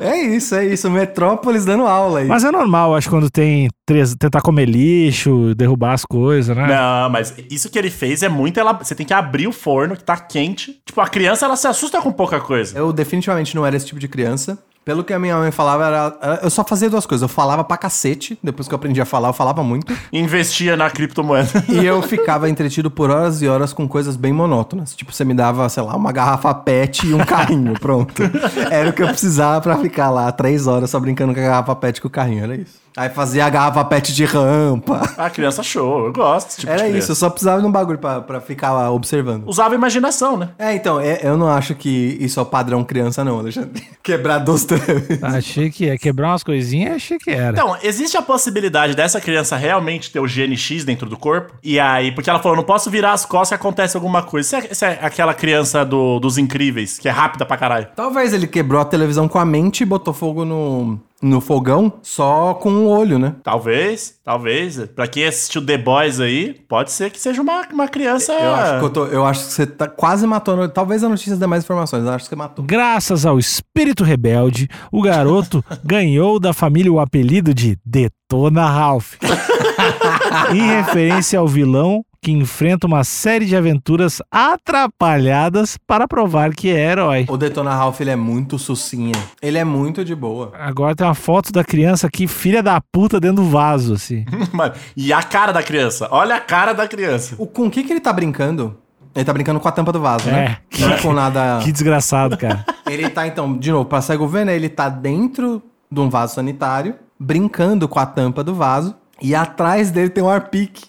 É 0.00 0.16
isso, 0.18 0.54
é 0.54 0.64
isso. 0.64 0.90
Metrópolis 0.90 1.66
dando 1.66 1.86
aula 1.86 2.20
aí. 2.20 2.26
Mas 2.26 2.42
é 2.42 2.50
normal, 2.50 2.94
acho, 2.94 3.10
quando 3.10 3.28
tem 3.28 3.68
três, 3.84 4.14
tentar 4.14 4.40
comer 4.40 4.64
lixo, 4.64 5.54
derrubar 5.54 5.92
as 5.92 6.06
coisas, 6.06 6.56
né? 6.56 6.66
Não, 6.66 7.10
mas 7.10 7.34
isso 7.50 7.68
que 7.68 7.78
ele 7.78 7.90
fez 7.90 8.22
é 8.22 8.28
muito 8.28 8.58
elab... 8.58 8.82
Você 8.82 8.94
tem 8.94 9.04
que 9.04 9.12
abrir 9.12 9.46
o 9.46 9.52
forno 9.52 9.94
que 9.94 10.04
tá 10.04 10.16
quente. 10.16 10.80
Tipo, 10.86 11.02
a 11.02 11.06
criança, 11.06 11.44
ela 11.44 11.56
se 11.56 11.66
assusta 11.66 12.00
com 12.00 12.10
pouca 12.10 12.40
coisa. 12.40 12.78
Eu 12.78 12.94
definitivamente 12.94 13.54
não 13.54 13.66
era 13.66 13.76
esse 13.76 13.84
tipo 13.84 14.00
de 14.00 14.08
criança. 14.08 14.58
Pelo 14.86 15.02
que 15.02 15.12
a 15.12 15.18
minha 15.18 15.36
mãe 15.36 15.50
falava, 15.50 15.84
era, 15.84 16.16
era- 16.22 16.40
eu 16.44 16.48
só 16.48 16.62
fazia 16.62 16.88
duas 16.88 17.04
coisas. 17.04 17.22
Eu 17.22 17.28
falava 17.28 17.64
pra 17.64 17.76
cacete. 17.76 18.38
Depois 18.40 18.68
que 18.68 18.72
eu 18.72 18.76
aprendi 18.76 19.00
a 19.00 19.04
falar, 19.04 19.30
eu 19.30 19.32
falava 19.32 19.60
muito. 19.64 19.92
Investia 20.12 20.76
na 20.76 20.88
criptomoeda. 20.88 21.64
E 21.68 21.84
eu 21.84 22.00
ficava 22.02 22.48
entretido 22.48 22.88
por 22.88 23.10
horas 23.10 23.42
e 23.42 23.48
horas 23.48 23.72
com 23.72 23.88
coisas 23.88 24.14
bem 24.14 24.32
monótonas. 24.32 24.94
Tipo, 24.94 25.12
você 25.12 25.24
me 25.24 25.34
dava, 25.34 25.68
sei 25.68 25.82
lá, 25.82 25.96
uma 25.96 26.12
garrafa 26.12 26.54
pet 26.54 27.04
e 27.04 27.12
um 27.12 27.18
carrinho, 27.24 27.74
pronto. 27.80 28.22
Era 28.70 28.90
o 28.90 28.92
que 28.92 29.02
eu 29.02 29.08
precisava 29.08 29.60
pra 29.60 29.76
ficar 29.78 30.08
lá 30.10 30.30
três 30.30 30.68
horas 30.68 30.88
só 30.88 31.00
brincando 31.00 31.34
com 31.34 31.40
a 31.40 31.42
garrafa 31.42 31.74
pet 31.74 31.96
e 31.98 32.00
com 32.00 32.06
o 32.06 32.10
carrinho, 32.10 32.44
era 32.44 32.54
isso. 32.54 32.85
Aí 32.96 33.08
fazia 33.10 33.44
a 33.44 33.50
garrafa 33.50 33.84
pet 33.84 34.14
de 34.14 34.24
rampa. 34.24 35.02
A 35.18 35.28
criança 35.30 35.62
show, 35.62 36.06
eu 36.06 36.12
gosto. 36.12 36.58
Tipo 36.60 36.72
Era 36.72 36.90
de 36.90 36.96
isso, 36.98 37.12
eu 37.12 37.16
só 37.16 37.28
precisava 37.28 37.60
de 37.60 37.66
um 37.66 37.70
bagulho 37.70 37.98
pra, 37.98 38.20
pra 38.20 38.40
ficar 38.40 38.72
lá 38.72 38.90
observando. 38.90 39.44
Usava 39.46 39.74
a 39.74 39.76
imaginação, 39.76 40.36
né? 40.36 40.50
É, 40.58 40.74
então, 40.74 40.98
é- 41.00 41.20
eu 41.22 41.36
não 41.36 41.48
acho 41.48 41.74
que 41.74 42.16
isso 42.20 42.40
é 42.40 42.42
o 42.42 42.46
padrão 42.46 42.82
criança, 42.84 43.22
não, 43.24 43.38
Alexandre. 43.38 43.82
Quebrar 44.02 44.38
dois 44.38 44.64
trâmites. 44.64 45.22
Achei 45.22 45.70
que 45.70 45.86
ia 45.86 45.98
quebrar 45.98 46.28
umas 46.28 46.42
coisinhas, 46.42 46.94
achei 46.96 47.18
que 47.18 47.30
era. 47.30 47.50
Então, 47.50 47.76
existe 47.82 48.16
a 48.16 48.22
possibilidade 48.22 48.94
dessa 48.94 49.20
criança 49.20 49.56
realmente 49.56 50.10
ter 50.10 50.20
o 50.20 50.26
gene 50.28 50.56
X 50.56 50.84
dentro 50.84 51.08
do 51.08 51.16
corpo? 51.16 51.52
E 51.62 51.78
aí, 51.80 52.12
porque 52.12 52.30
ela 52.30 52.38
falou, 52.38 52.56
não 52.56 52.64
posso 52.64 52.90
virar 52.90 53.12
as 53.12 53.24
costas 53.26 53.50
e 53.50 53.54
acontece 53.60 53.96
alguma 53.96 54.22
coisa. 54.22 54.48
Se 54.48 54.56
é, 54.56 54.74
se 54.74 54.84
é 54.84 54.98
aquela 55.02 55.34
criança 55.34 55.84
do- 55.84 56.18
dos 56.20 56.38
incríveis, 56.38 56.98
que 56.98 57.08
é 57.08 57.12
rápida 57.12 57.44
pra 57.44 57.56
caralho. 57.56 57.88
Talvez 57.94 58.32
ele 58.32 58.46
quebrou 58.46 58.80
a 58.80 58.84
televisão 58.84 59.26
com 59.28 59.38
a 59.38 59.44
mente 59.44 59.82
e 59.82 59.86
botou 59.86 60.14
fogo 60.14 60.44
no, 60.44 60.98
no 61.22 61.40
fogão 61.40 61.94
só 62.02 62.52
com 62.54 62.70
o 62.70 62.88
olho, 62.88 63.18
né? 63.18 63.34
Talvez, 63.42 64.16
talvez. 64.22 64.78
Pra 64.94 65.06
quem 65.08 65.24
assistiu 65.24 65.64
The 65.64 65.78
Boys 65.78 66.20
aí, 66.20 66.52
pode 66.68 66.92
ser 66.92 67.10
que 67.10 67.18
seja 67.18 67.40
uma, 67.40 67.62
uma 67.72 67.88
criança. 67.88 68.32
Eu 68.32 68.54
acho, 68.54 68.78
que 68.80 68.84
eu, 68.84 68.90
tô- 68.90 69.06
eu 69.06 69.24
acho 69.26 69.46
que 69.46 69.52
você 69.52 69.66
tá 69.66 69.88
quase 69.88 70.26
matando. 70.26 70.68
Talvez 70.68 71.02
a 71.02 71.08
notícia 71.08 71.36
dê 71.36 71.46
mais 71.46 71.64
informações, 71.64 72.04
eu 72.04 72.10
acho 72.10 72.24
que 72.24 72.28
você 72.30 72.36
matou. 72.36 72.64
Graças 72.64 73.24
ao 73.24 73.38
espírito 73.38 74.04
rebelde, 74.04 74.68
o 74.92 75.00
garoto 75.02 75.64
ganhou 75.82 76.38
da 76.38 76.52
família 76.52 76.92
o 76.92 77.00
apelido 77.00 77.54
de 77.54 77.78
Detona 77.84 78.66
Ralph. 78.68 79.14
em 80.54 80.60
referência 80.66 81.38
ao 81.38 81.48
vilão 81.48 82.04
que 82.26 82.32
enfrenta 82.32 82.88
uma 82.88 83.04
série 83.04 83.46
de 83.46 83.54
aventuras 83.54 84.20
atrapalhadas 84.32 85.78
para 85.86 86.08
provar 86.08 86.52
que 86.52 86.68
é 86.68 86.90
herói. 86.90 87.24
O 87.28 87.36
Detona 87.36 87.72
Ralph, 87.72 88.00
ele 88.00 88.10
é 88.10 88.16
muito 88.16 88.58
sucinha. 88.58 89.14
Ele 89.40 89.56
é 89.56 89.62
muito 89.62 90.04
de 90.04 90.12
boa. 90.12 90.50
Agora 90.58 90.96
tem 90.96 91.06
uma 91.06 91.14
foto 91.14 91.52
da 91.52 91.62
criança 91.62 92.08
aqui, 92.08 92.26
filha 92.26 92.64
da 92.64 92.80
puta, 92.80 93.20
dentro 93.20 93.44
do 93.44 93.48
vaso, 93.48 93.94
assim. 93.94 94.24
Mano, 94.52 94.74
e 94.96 95.12
a 95.12 95.22
cara 95.22 95.52
da 95.52 95.62
criança? 95.62 96.08
Olha 96.10 96.34
a 96.34 96.40
cara 96.40 96.72
da 96.72 96.88
criança. 96.88 97.36
O, 97.38 97.46
com 97.46 97.68
o 97.68 97.70
que 97.70 97.84
que 97.84 97.92
ele 97.92 98.00
tá 98.00 98.12
brincando? 98.12 98.76
Ele 99.14 99.24
tá 99.24 99.32
brincando 99.32 99.60
com 99.60 99.68
a 99.68 99.72
tampa 99.72 99.92
do 99.92 100.00
vaso, 100.00 100.28
né? 100.28 100.58
É. 100.76 100.80
Não 100.80 100.90
é 100.94 101.00
com 101.00 101.12
nada... 101.12 101.60
Que 101.62 101.70
desgraçado, 101.70 102.36
cara. 102.36 102.66
Ele 102.90 103.08
tá, 103.08 103.24
então, 103.24 103.56
de 103.56 103.70
novo, 103.70 103.84
pra 103.84 104.02
cego 104.02 104.26
ver, 104.26 104.44
né? 104.44 104.56
Ele 104.56 104.68
tá 104.68 104.88
dentro 104.88 105.62
de 105.88 106.00
um 106.00 106.10
vaso 106.10 106.34
sanitário, 106.34 106.96
brincando 107.20 107.86
com 107.86 108.00
a 108.00 108.04
tampa 108.04 108.42
do 108.42 108.52
vaso, 108.52 108.96
e 109.22 109.32
atrás 109.32 109.92
dele 109.92 110.10
tem 110.10 110.24
um 110.24 110.28
arpique. 110.28 110.86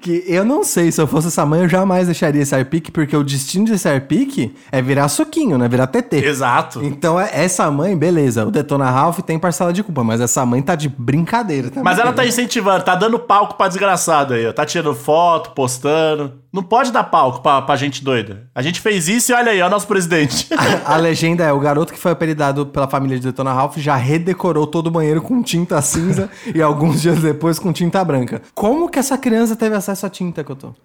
Que 0.00 0.24
eu 0.26 0.44
não 0.44 0.64
sei, 0.64 0.90
se 0.90 1.00
eu 1.00 1.06
fosse 1.06 1.28
essa 1.28 1.44
mãe, 1.44 1.62
eu 1.62 1.68
jamais 1.68 2.06
deixaria 2.06 2.42
esse 2.42 2.54
arpique, 2.54 2.90
porque 2.90 3.16
o 3.16 3.22
destino 3.22 3.66
desse 3.66 3.88
arpique 3.88 4.54
é 4.70 4.80
virar 4.80 5.08
suquinho, 5.08 5.58
né? 5.58 5.68
Virar 5.68 5.86
TT. 5.86 6.24
Exato. 6.24 6.82
Então, 6.84 7.18
é- 7.20 7.30
essa 7.32 7.70
mãe, 7.70 7.96
beleza, 7.96 8.46
o 8.46 8.50
Detona 8.50 8.90
Ralph 8.90 9.20
tem 9.20 9.38
parcela 9.38 9.72
de 9.72 9.82
culpa, 9.82 10.02
mas 10.04 10.20
essa 10.20 10.44
mãe 10.44 10.62
tá 10.62 10.74
de 10.74 10.88
brincadeira 10.88 11.68
também. 11.68 11.84
Mas 11.84 11.98
ela 11.98 12.12
tá 12.12 12.22
né? 12.22 12.28
incentivando, 12.28 12.84
tá 12.84 12.94
dando 12.94 13.18
palco 13.18 13.54
pra 13.54 13.68
desgraçado 13.68 14.34
aí, 14.34 14.46
ó. 14.46 14.52
Tá 14.52 14.64
tirando 14.64 14.94
foto, 14.94 15.50
postando. 15.50 16.44
Não 16.54 16.62
pode 16.62 16.92
dar 16.92 17.02
palco 17.02 17.42
pra, 17.42 17.60
pra 17.62 17.74
gente 17.74 18.04
doida. 18.04 18.48
A 18.54 18.62
gente 18.62 18.80
fez 18.80 19.08
isso 19.08 19.32
e 19.32 19.34
olha 19.34 19.50
aí, 19.50 19.60
ó, 19.60 19.68
nosso 19.68 19.88
presidente. 19.88 20.46
A 20.86 20.96
legenda 20.96 21.42
é: 21.42 21.52
o 21.52 21.58
garoto 21.58 21.92
que 21.92 21.98
foi 21.98 22.12
apelidado 22.12 22.66
pela 22.66 22.86
família 22.86 23.18
de 23.18 23.26
Detona 23.26 23.52
Ralph 23.52 23.76
já 23.78 23.96
redecorou 23.96 24.64
todo 24.64 24.86
o 24.86 24.90
banheiro 24.90 25.20
com 25.20 25.42
tinta 25.42 25.82
cinza 25.82 26.30
e 26.54 26.62
alguns 26.62 27.02
dias 27.02 27.18
depois 27.18 27.58
com 27.58 27.72
tinta 27.72 28.04
branca. 28.04 28.40
Como 28.54 28.88
que 28.88 29.00
essa 29.00 29.18
criança 29.18 29.53
teve 29.56 29.74
acesso 29.74 30.06
à 30.06 30.10
tinta 30.10 30.42
que 30.44 30.50
eu 30.52 30.56
tô? 30.56 30.72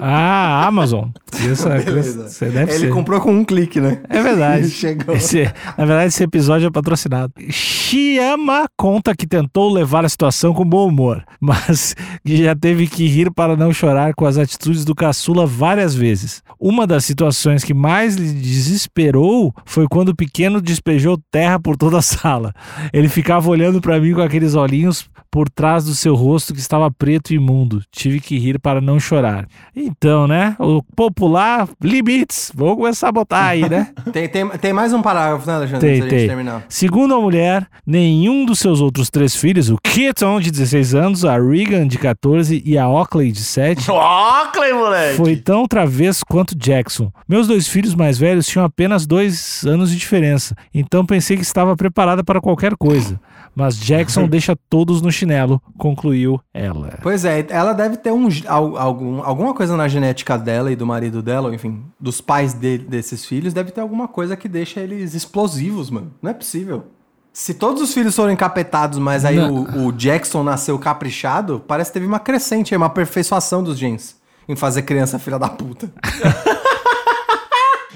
Ah, 0.00 0.66
Amazon. 0.66 1.10
Isso, 1.48 1.68
é- 1.68 1.80
Você 1.80 2.46
deve 2.46 2.72
Ele 2.72 2.86
ser. 2.86 2.90
comprou 2.90 3.20
com 3.20 3.32
um 3.32 3.44
clique, 3.44 3.80
né? 3.80 4.00
É 4.08 4.20
verdade. 4.22 4.62
Ele 4.66 4.70
chegou. 4.70 5.14
Esse- 5.14 5.44
na 5.78 5.84
verdade, 5.84 6.06
esse 6.08 6.22
episódio 6.24 6.66
é 6.66 6.70
patrocinado. 6.70 7.32
Chiama 7.50 8.66
conta 8.76 9.14
que 9.14 9.26
tentou 9.26 9.72
levar 9.72 10.04
a 10.04 10.08
situação 10.08 10.52
com 10.52 10.64
bom 10.64 10.88
humor, 10.88 11.24
mas 11.40 11.94
que 12.24 12.42
já 12.42 12.54
teve 12.56 12.86
que 12.86 13.06
rir 13.06 13.30
para 13.32 13.56
não 13.56 13.72
chorar 13.72 14.12
com 14.14 14.26
as 14.26 14.38
atitudes 14.38 14.84
do 14.84 14.94
caçula 14.94 15.46
várias 15.46 15.94
vezes. 15.94 16.42
Uma 16.58 16.86
das 16.86 17.04
situações 17.04 17.62
que 17.62 17.74
mais 17.74 18.16
lhe 18.16 18.32
desesperou 18.32 19.54
foi 19.64 19.86
quando 19.88 20.10
o 20.10 20.16
pequeno 20.16 20.60
despejou 20.60 21.18
terra 21.30 21.60
por 21.60 21.76
toda 21.76 21.98
a 21.98 22.02
sala. 22.02 22.52
Ele 22.92 23.08
ficava 23.08 23.48
olhando 23.48 23.80
para 23.80 24.00
mim 24.00 24.14
com 24.14 24.20
aqueles 24.20 24.54
olhinhos 24.54 25.08
por 25.30 25.48
trás 25.48 25.84
do 25.84 25.94
seu 25.94 26.14
rosto 26.14 26.52
que 26.52 26.60
estava 26.60 26.90
preto 26.90 27.30
e 27.32 27.36
imundo. 27.36 27.79
Tive 27.90 28.20
que 28.20 28.38
rir 28.38 28.58
para 28.58 28.80
não 28.80 28.98
chorar. 28.98 29.46
Então, 29.74 30.26
né? 30.26 30.56
O 30.58 30.82
popular 30.82 31.68
limites. 31.82 32.52
Vou 32.54 32.76
começar 32.76 33.08
a 33.08 33.12
botar 33.12 33.46
aí, 33.46 33.68
né? 33.68 33.88
Tem, 34.12 34.28
tem, 34.28 34.48
tem 34.48 34.72
mais 34.72 34.92
um 34.92 35.00
parágrafo, 35.02 35.46
né, 35.46 35.54
Alexandre? 35.54 36.00
Tem, 36.00 36.08
tem. 36.08 36.26
terminar. 36.26 36.64
Segundo 36.68 37.14
a 37.14 37.20
mulher, 37.20 37.66
nenhum 37.86 38.44
dos 38.44 38.58
seus 38.58 38.80
outros 38.80 39.08
três 39.08 39.36
filhos, 39.36 39.70
o 39.70 39.78
Keaton, 39.78 40.40
de 40.40 40.50
16 40.50 40.94
anos, 40.94 41.24
a 41.24 41.38
Regan, 41.38 41.86
de 41.86 41.98
14 41.98 42.62
e 42.64 42.76
a 42.76 42.88
Oakley, 42.88 43.30
de 43.30 43.42
7, 43.42 43.90
Ó, 43.90 44.46
Clay, 44.52 44.72
moleque! 44.72 45.16
foi 45.16 45.36
tão 45.36 45.66
travesso 45.66 46.24
quanto 46.26 46.56
Jackson. 46.56 47.12
Meus 47.28 47.46
dois 47.46 47.68
filhos 47.68 47.94
mais 47.94 48.18
velhos 48.18 48.46
tinham 48.46 48.64
apenas 48.64 49.06
dois 49.06 49.64
anos 49.64 49.90
de 49.90 49.96
diferença, 49.96 50.54
então 50.74 51.06
pensei 51.06 51.36
que 51.36 51.42
estava 51.42 51.76
preparada 51.76 52.24
para 52.24 52.40
qualquer 52.40 52.74
coisa. 52.76 53.20
Mas 53.54 53.76
Jackson 53.76 54.26
deixa 54.28 54.56
todos 54.68 55.02
no 55.02 55.10
chinelo, 55.10 55.60
concluiu 55.76 56.40
ela. 56.54 56.98
Pois 57.02 57.24
é, 57.24 57.44
ela 57.50 57.72
deve 57.72 57.96
ter 57.96 58.12
um, 58.12 58.28
al- 58.46 58.76
algum, 58.78 59.22
alguma 59.22 59.52
coisa 59.54 59.76
na 59.76 59.88
genética 59.88 60.38
dela 60.38 60.70
e 60.72 60.76
do 60.76 60.86
marido 60.86 61.20
dela, 61.22 61.48
ou 61.48 61.54
enfim, 61.54 61.82
dos 61.98 62.20
pais 62.20 62.52
de- 62.54 62.78
desses 62.78 63.24
filhos, 63.24 63.52
deve 63.52 63.70
ter 63.72 63.80
alguma 63.80 64.06
coisa 64.08 64.36
que 64.36 64.48
deixa 64.48 64.80
eles 64.80 65.14
explosivos, 65.14 65.90
mano. 65.90 66.12
Não 66.22 66.30
é 66.30 66.34
possível. 66.34 66.84
Se 67.32 67.54
todos 67.54 67.80
os 67.82 67.94
filhos 67.94 68.14
foram 68.16 68.32
encapetados, 68.32 68.98
mas 68.98 69.24
aí 69.24 69.38
o, 69.38 69.86
o 69.86 69.92
Jackson 69.92 70.42
nasceu 70.42 70.76
caprichado, 70.78 71.62
parece 71.66 71.90
que 71.90 71.94
teve 71.94 72.06
uma 72.06 72.18
crescente 72.18 72.74
aí, 72.74 72.76
uma 72.76 72.86
aperfeiçoação 72.86 73.62
dos 73.62 73.78
genes 73.78 74.16
em 74.48 74.56
fazer 74.56 74.82
criança 74.82 75.16
filha 75.18 75.38
da 75.38 75.48
puta. 75.48 75.88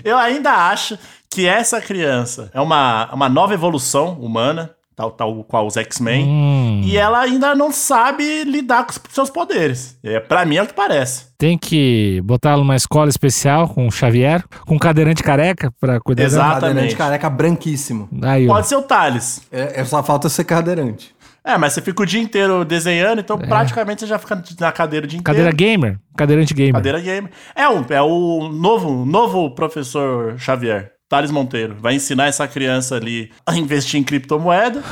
Eu 0.04 0.16
ainda 0.18 0.50
acho 0.52 0.99
que 1.30 1.46
essa 1.46 1.80
criança 1.80 2.50
é 2.52 2.61
uma, 2.61 3.12
uma 3.12 3.28
nova 3.28 3.54
evolução 3.54 4.12
humana, 4.20 4.70
tal, 4.94 5.10
tal 5.10 5.44
qual 5.44 5.66
os 5.66 5.76
X-Men, 5.76 6.24
Hum, 6.26 6.80
e 6.84 6.96
ela 6.96 7.20
ainda 7.20 7.54
não 7.54 7.72
sabe 7.72 8.44
lidar 8.44 8.84
com 8.84 8.92
os 8.92 9.00
seus 9.10 9.30
poderes. 9.30 9.98
É, 10.02 10.20
pra 10.20 10.44
mim 10.44 10.56
é 10.56 10.62
o 10.62 10.66
que 10.66 10.74
parece. 10.74 11.26
tem 11.38 11.58
que 11.58 12.20
botá-lo 12.24 12.62
numa 12.62 12.76
escola 12.76 13.08
especial 13.08 13.68
com 13.68 13.86
o 13.86 13.90
Xavier, 13.90 14.42
com 14.66 14.76
um 14.76 14.78
cadeirante 14.78 15.22
careca 15.22 15.72
para 15.80 16.00
cuidar 16.00 16.22
dela. 16.22 16.34
Exatamente. 16.34 16.60
Cadeirante 16.66 16.96
careca 16.96 17.30
branquíssimo. 17.30 18.08
Aí, 18.22 18.48
ó. 18.48 18.54
Pode 18.54 18.66
ser 18.68 18.76
o 18.76 18.82
Thales. 18.82 19.42
É, 19.52 19.80
é 19.80 19.84
só 19.84 20.02
falta 20.02 20.28
ser 20.28 20.44
cadeirante. 20.44 21.14
É, 21.46 21.58
mas 21.58 21.74
você 21.74 21.82
fica 21.82 22.02
o 22.02 22.06
dia 22.06 22.22
inteiro 22.22 22.64
desenhando, 22.64 23.18
então 23.20 23.36
praticamente 23.36 24.00
você 24.00 24.06
já 24.06 24.18
fica 24.18 24.42
na 24.58 24.72
cadeira 24.72 25.04
o 25.04 25.08
dia 25.08 25.18
inteiro. 25.18 25.38
Cadeira 25.38 25.54
gamer, 25.54 25.98
cadeirante 26.16 26.54
gamer. 26.54 26.72
Cadeira 26.72 27.00
game. 27.00 27.28
É, 27.54 27.68
um, 27.68 27.84
é 27.90 28.00
o 28.00 28.48
novo, 28.48 29.04
novo 29.04 29.50
professor 29.54 30.38
Xavier, 30.38 30.92
Thales 31.14 31.30
Monteiro. 31.30 31.76
Vai 31.80 31.94
ensinar 31.94 32.26
essa 32.26 32.49
criança 32.49 32.97
ali 32.97 33.30
a 33.47 33.56
investir 33.56 34.00
em 34.00 34.02
criptomoeda 34.02 34.83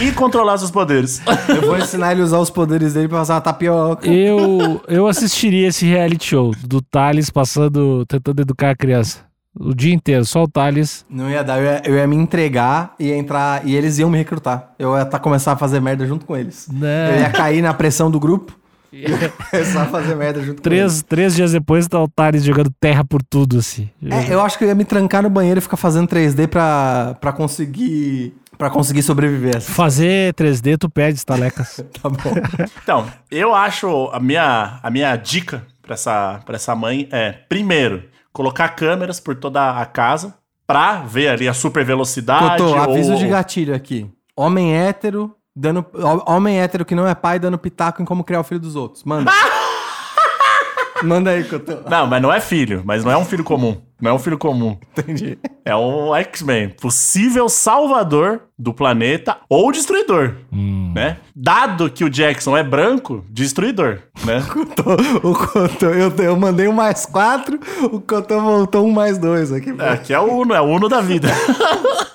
e 0.00 0.10
controlar 0.10 0.58
seus 0.58 0.72
poderes. 0.72 1.22
Eu 1.48 1.62
vou 1.62 1.78
ensinar 1.78 2.10
ele 2.10 2.20
a 2.20 2.24
usar 2.24 2.40
os 2.40 2.50
poderes 2.50 2.94
dele 2.94 3.06
pra 3.06 3.18
fazer 3.18 3.34
uma 3.34 3.40
tapioca. 3.40 4.08
Eu, 4.08 4.82
eu 4.88 5.06
assistiria 5.06 5.68
esse 5.68 5.86
reality 5.86 6.30
show 6.30 6.52
do 6.66 6.82
Thales 6.82 7.30
passando, 7.30 8.04
tentando 8.06 8.42
educar 8.42 8.70
a 8.70 8.76
criança. 8.76 9.20
O 9.56 9.72
dia 9.72 9.94
inteiro, 9.94 10.24
só 10.24 10.42
o 10.42 10.48
Thales. 10.48 11.06
Não 11.08 11.30
ia 11.30 11.44
dar, 11.44 11.58
eu 11.58 11.64
ia, 11.64 11.82
eu 11.84 11.94
ia 11.94 12.06
me 12.08 12.16
entregar 12.16 12.94
e 12.98 13.06
ia 13.06 13.16
entrar, 13.16 13.64
e 13.64 13.76
eles 13.76 13.98
iam 13.98 14.10
me 14.10 14.18
recrutar. 14.18 14.72
Eu 14.78 14.96
ia 14.96 15.04
tá, 15.04 15.18
começar 15.20 15.52
a 15.52 15.56
fazer 15.56 15.80
merda 15.80 16.04
junto 16.06 16.26
com 16.26 16.36
eles. 16.36 16.68
Né? 16.72 17.14
Eu 17.14 17.20
ia 17.20 17.30
cair 17.30 17.62
na 17.62 17.72
pressão 17.72 18.10
do 18.10 18.18
grupo 18.18 18.58
começar 19.50 19.82
a 19.82 19.86
fazer 19.90 20.14
merda 20.14 20.40
junto 20.42 20.56
com 20.56 20.62
Três, 20.62 21.02
três 21.02 21.34
dias 21.34 21.52
depois 21.52 21.86
tá 21.86 22.00
o 22.02 22.08
Thales 22.08 22.42
jogando 22.44 22.70
terra 22.80 23.04
por 23.04 23.22
tudo, 23.22 23.58
assim. 23.58 23.90
É, 24.02 24.32
eu 24.32 24.40
acho 24.40 24.56
que 24.58 24.64
eu 24.64 24.68
ia 24.68 24.74
me 24.74 24.84
trancar 24.84 25.22
no 25.22 25.30
banheiro 25.30 25.58
e 25.58 25.60
ficar 25.60 25.76
fazendo 25.76 26.08
3D 26.08 26.48
pra, 26.48 27.16
pra 27.20 27.32
conseguir. 27.32 28.34
para 28.56 28.70
conseguir 28.70 29.02
sobreviver. 29.02 29.60
Fazer 29.60 30.32
3D, 30.34 30.76
tu 30.78 30.88
perde, 30.88 31.24
talecas. 31.24 31.84
Tá 32.02 32.08
bom. 32.08 32.18
Então, 32.82 33.06
eu 33.30 33.54
acho 33.54 34.08
a 34.12 34.18
minha, 34.20 34.78
a 34.82 34.90
minha 34.90 35.14
dica 35.16 35.66
pra 35.82 35.94
essa, 35.94 36.40
pra 36.46 36.56
essa 36.56 36.74
mãe 36.74 37.08
é, 37.12 37.32
primeiro, 37.48 38.04
colocar 38.32 38.68
câmeras 38.70 39.20
por 39.20 39.34
toda 39.36 39.78
a 39.80 39.84
casa 39.86 40.34
pra 40.66 41.00
ver 41.02 41.28
ali 41.28 41.48
a 41.48 41.54
super 41.54 41.84
velocidade. 41.84 42.56
Totô, 42.58 42.74
aviso 42.74 43.12
ou- 43.12 43.18
de 43.18 43.26
gatilho 43.28 43.74
aqui. 43.74 44.06
Homem 44.36 44.74
hétero 44.76 45.34
dando. 45.58 45.84
ho- 45.94 46.22
Homem 46.32 46.60
hétero 46.60 46.84
que 46.84 46.94
não 46.94 47.06
é 47.06 47.14
pai 47.14 47.38
dando 47.38 47.58
pitaco 47.58 48.00
em 48.00 48.04
como 48.04 48.22
criar 48.24 48.40
o 48.40 48.44
filho 48.44 48.60
dos 48.60 48.76
outros. 48.76 49.02
Manda. 49.04 49.30
Manda 51.02 51.30
aí, 51.30 51.44
Cotô. 51.44 51.76
Não, 51.88 52.08
mas 52.08 52.20
não 52.20 52.32
é 52.32 52.40
filho, 52.40 52.82
mas 52.84 53.04
não 53.04 53.12
é 53.12 53.16
um 53.16 53.24
filho 53.24 53.44
comum. 53.44 53.80
Não 54.00 54.10
é 54.10 54.14
um 54.14 54.18
filho 54.18 54.36
comum. 54.36 54.76
Entendi. 54.96 55.38
É 55.64 55.74
um 55.76 56.12
X-Men. 56.14 56.70
Possível 56.70 57.48
salvador 57.48 58.40
do 58.58 58.72
planeta 58.74 59.36
ou 59.48 59.70
destruidor. 59.70 60.34
Né? 60.50 61.18
Dado 61.36 61.88
que 61.88 62.02
o 62.04 62.10
Jackson 62.10 62.56
é 62.56 62.64
branco, 62.64 63.24
destruidor. 63.30 63.98
Né? 64.24 64.42
O 65.22 65.34
Cotô, 65.34 65.86
eu, 65.86 66.10
eu 66.16 66.36
mandei 66.36 66.66
um 66.66 66.72
mais 66.72 67.04
quatro, 67.06 67.60
o 67.92 68.00
Cotô 68.00 68.40
voltou 68.40 68.84
um 68.86 68.90
mais 68.90 69.18
dois 69.18 69.52
aqui. 69.52 69.72
É, 69.78 69.96
que 69.98 70.12
é 70.12 70.18
o 70.18 70.32
Uno, 70.40 70.54
é 70.54 70.60
o 70.60 70.64
Uno 70.64 70.88
da 70.88 71.00
vida. 71.00 71.28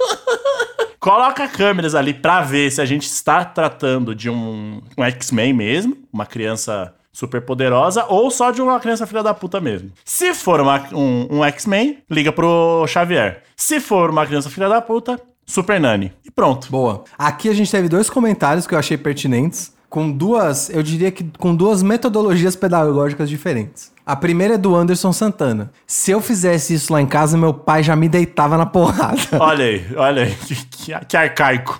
coloca 1.03 1.45
câmeras 1.49 1.93
ali 1.95 2.13
pra 2.13 2.39
ver 2.41 2.71
se 2.71 2.81
a 2.81 2.85
gente 2.85 3.03
está 3.03 3.43
tratando 3.43 4.15
de 4.15 4.29
um, 4.29 4.81
um 4.97 5.03
X-Men 5.03 5.51
mesmo, 5.51 5.97
uma 6.13 6.25
criança 6.25 6.93
super 7.11 7.41
poderosa, 7.41 8.05
ou 8.07 8.31
só 8.31 8.51
de 8.51 8.61
uma 8.61 8.79
criança 8.79 9.05
filha 9.05 9.21
da 9.21 9.33
puta 9.33 9.59
mesmo. 9.59 9.91
Se 10.05 10.33
for 10.33 10.61
uma- 10.61 10.87
um, 10.93 11.27
um 11.39 11.43
X-Men, 11.43 11.97
liga 12.09 12.31
pro 12.31 12.85
Xavier. 12.87 13.43
Se 13.55 13.81
for 13.81 14.09
uma 14.09 14.25
criança 14.25 14.49
filha 14.49 14.69
da 14.69 14.81
puta, 14.81 15.19
Super 15.45 15.77
Nani. 15.77 16.13
E 16.23 16.31
pronto. 16.31 16.71
Boa. 16.71 17.03
Aqui 17.17 17.49
a 17.49 17.53
gente 17.53 17.69
teve 17.69 17.89
dois 17.89 18.09
comentários 18.09 18.65
que 18.65 18.73
eu 18.73 18.79
achei 18.79 18.97
pertinentes, 18.97 19.72
com 19.93 20.11
duas, 20.11 20.71
eu 20.71 20.81
diria 20.81 21.11
que 21.11 21.23
com 21.37 21.55
duas 21.55 21.83
metodologias 21.83 22.55
pedagógicas 22.55 23.29
diferentes. 23.29 23.91
A 24.03 24.15
primeira 24.15 24.55
é 24.55 24.57
do 24.57 24.75
Anderson 24.75 25.13
Santana. 25.13 25.71
Se 25.85 26.09
eu 26.09 26.19
fizesse 26.19 26.73
isso 26.73 26.91
lá 26.91 26.99
em 26.99 27.05
casa, 27.05 27.37
meu 27.37 27.53
pai 27.53 27.83
já 27.83 27.95
me 27.95 28.09
deitava 28.09 28.57
na 28.57 28.65
porrada. 28.65 29.21
Olha 29.39 29.63
aí, 29.65 29.85
olha 29.95 30.23
aí, 30.23 30.33
que, 30.71 30.95
que- 31.05 31.15
arcaico. 31.15 31.79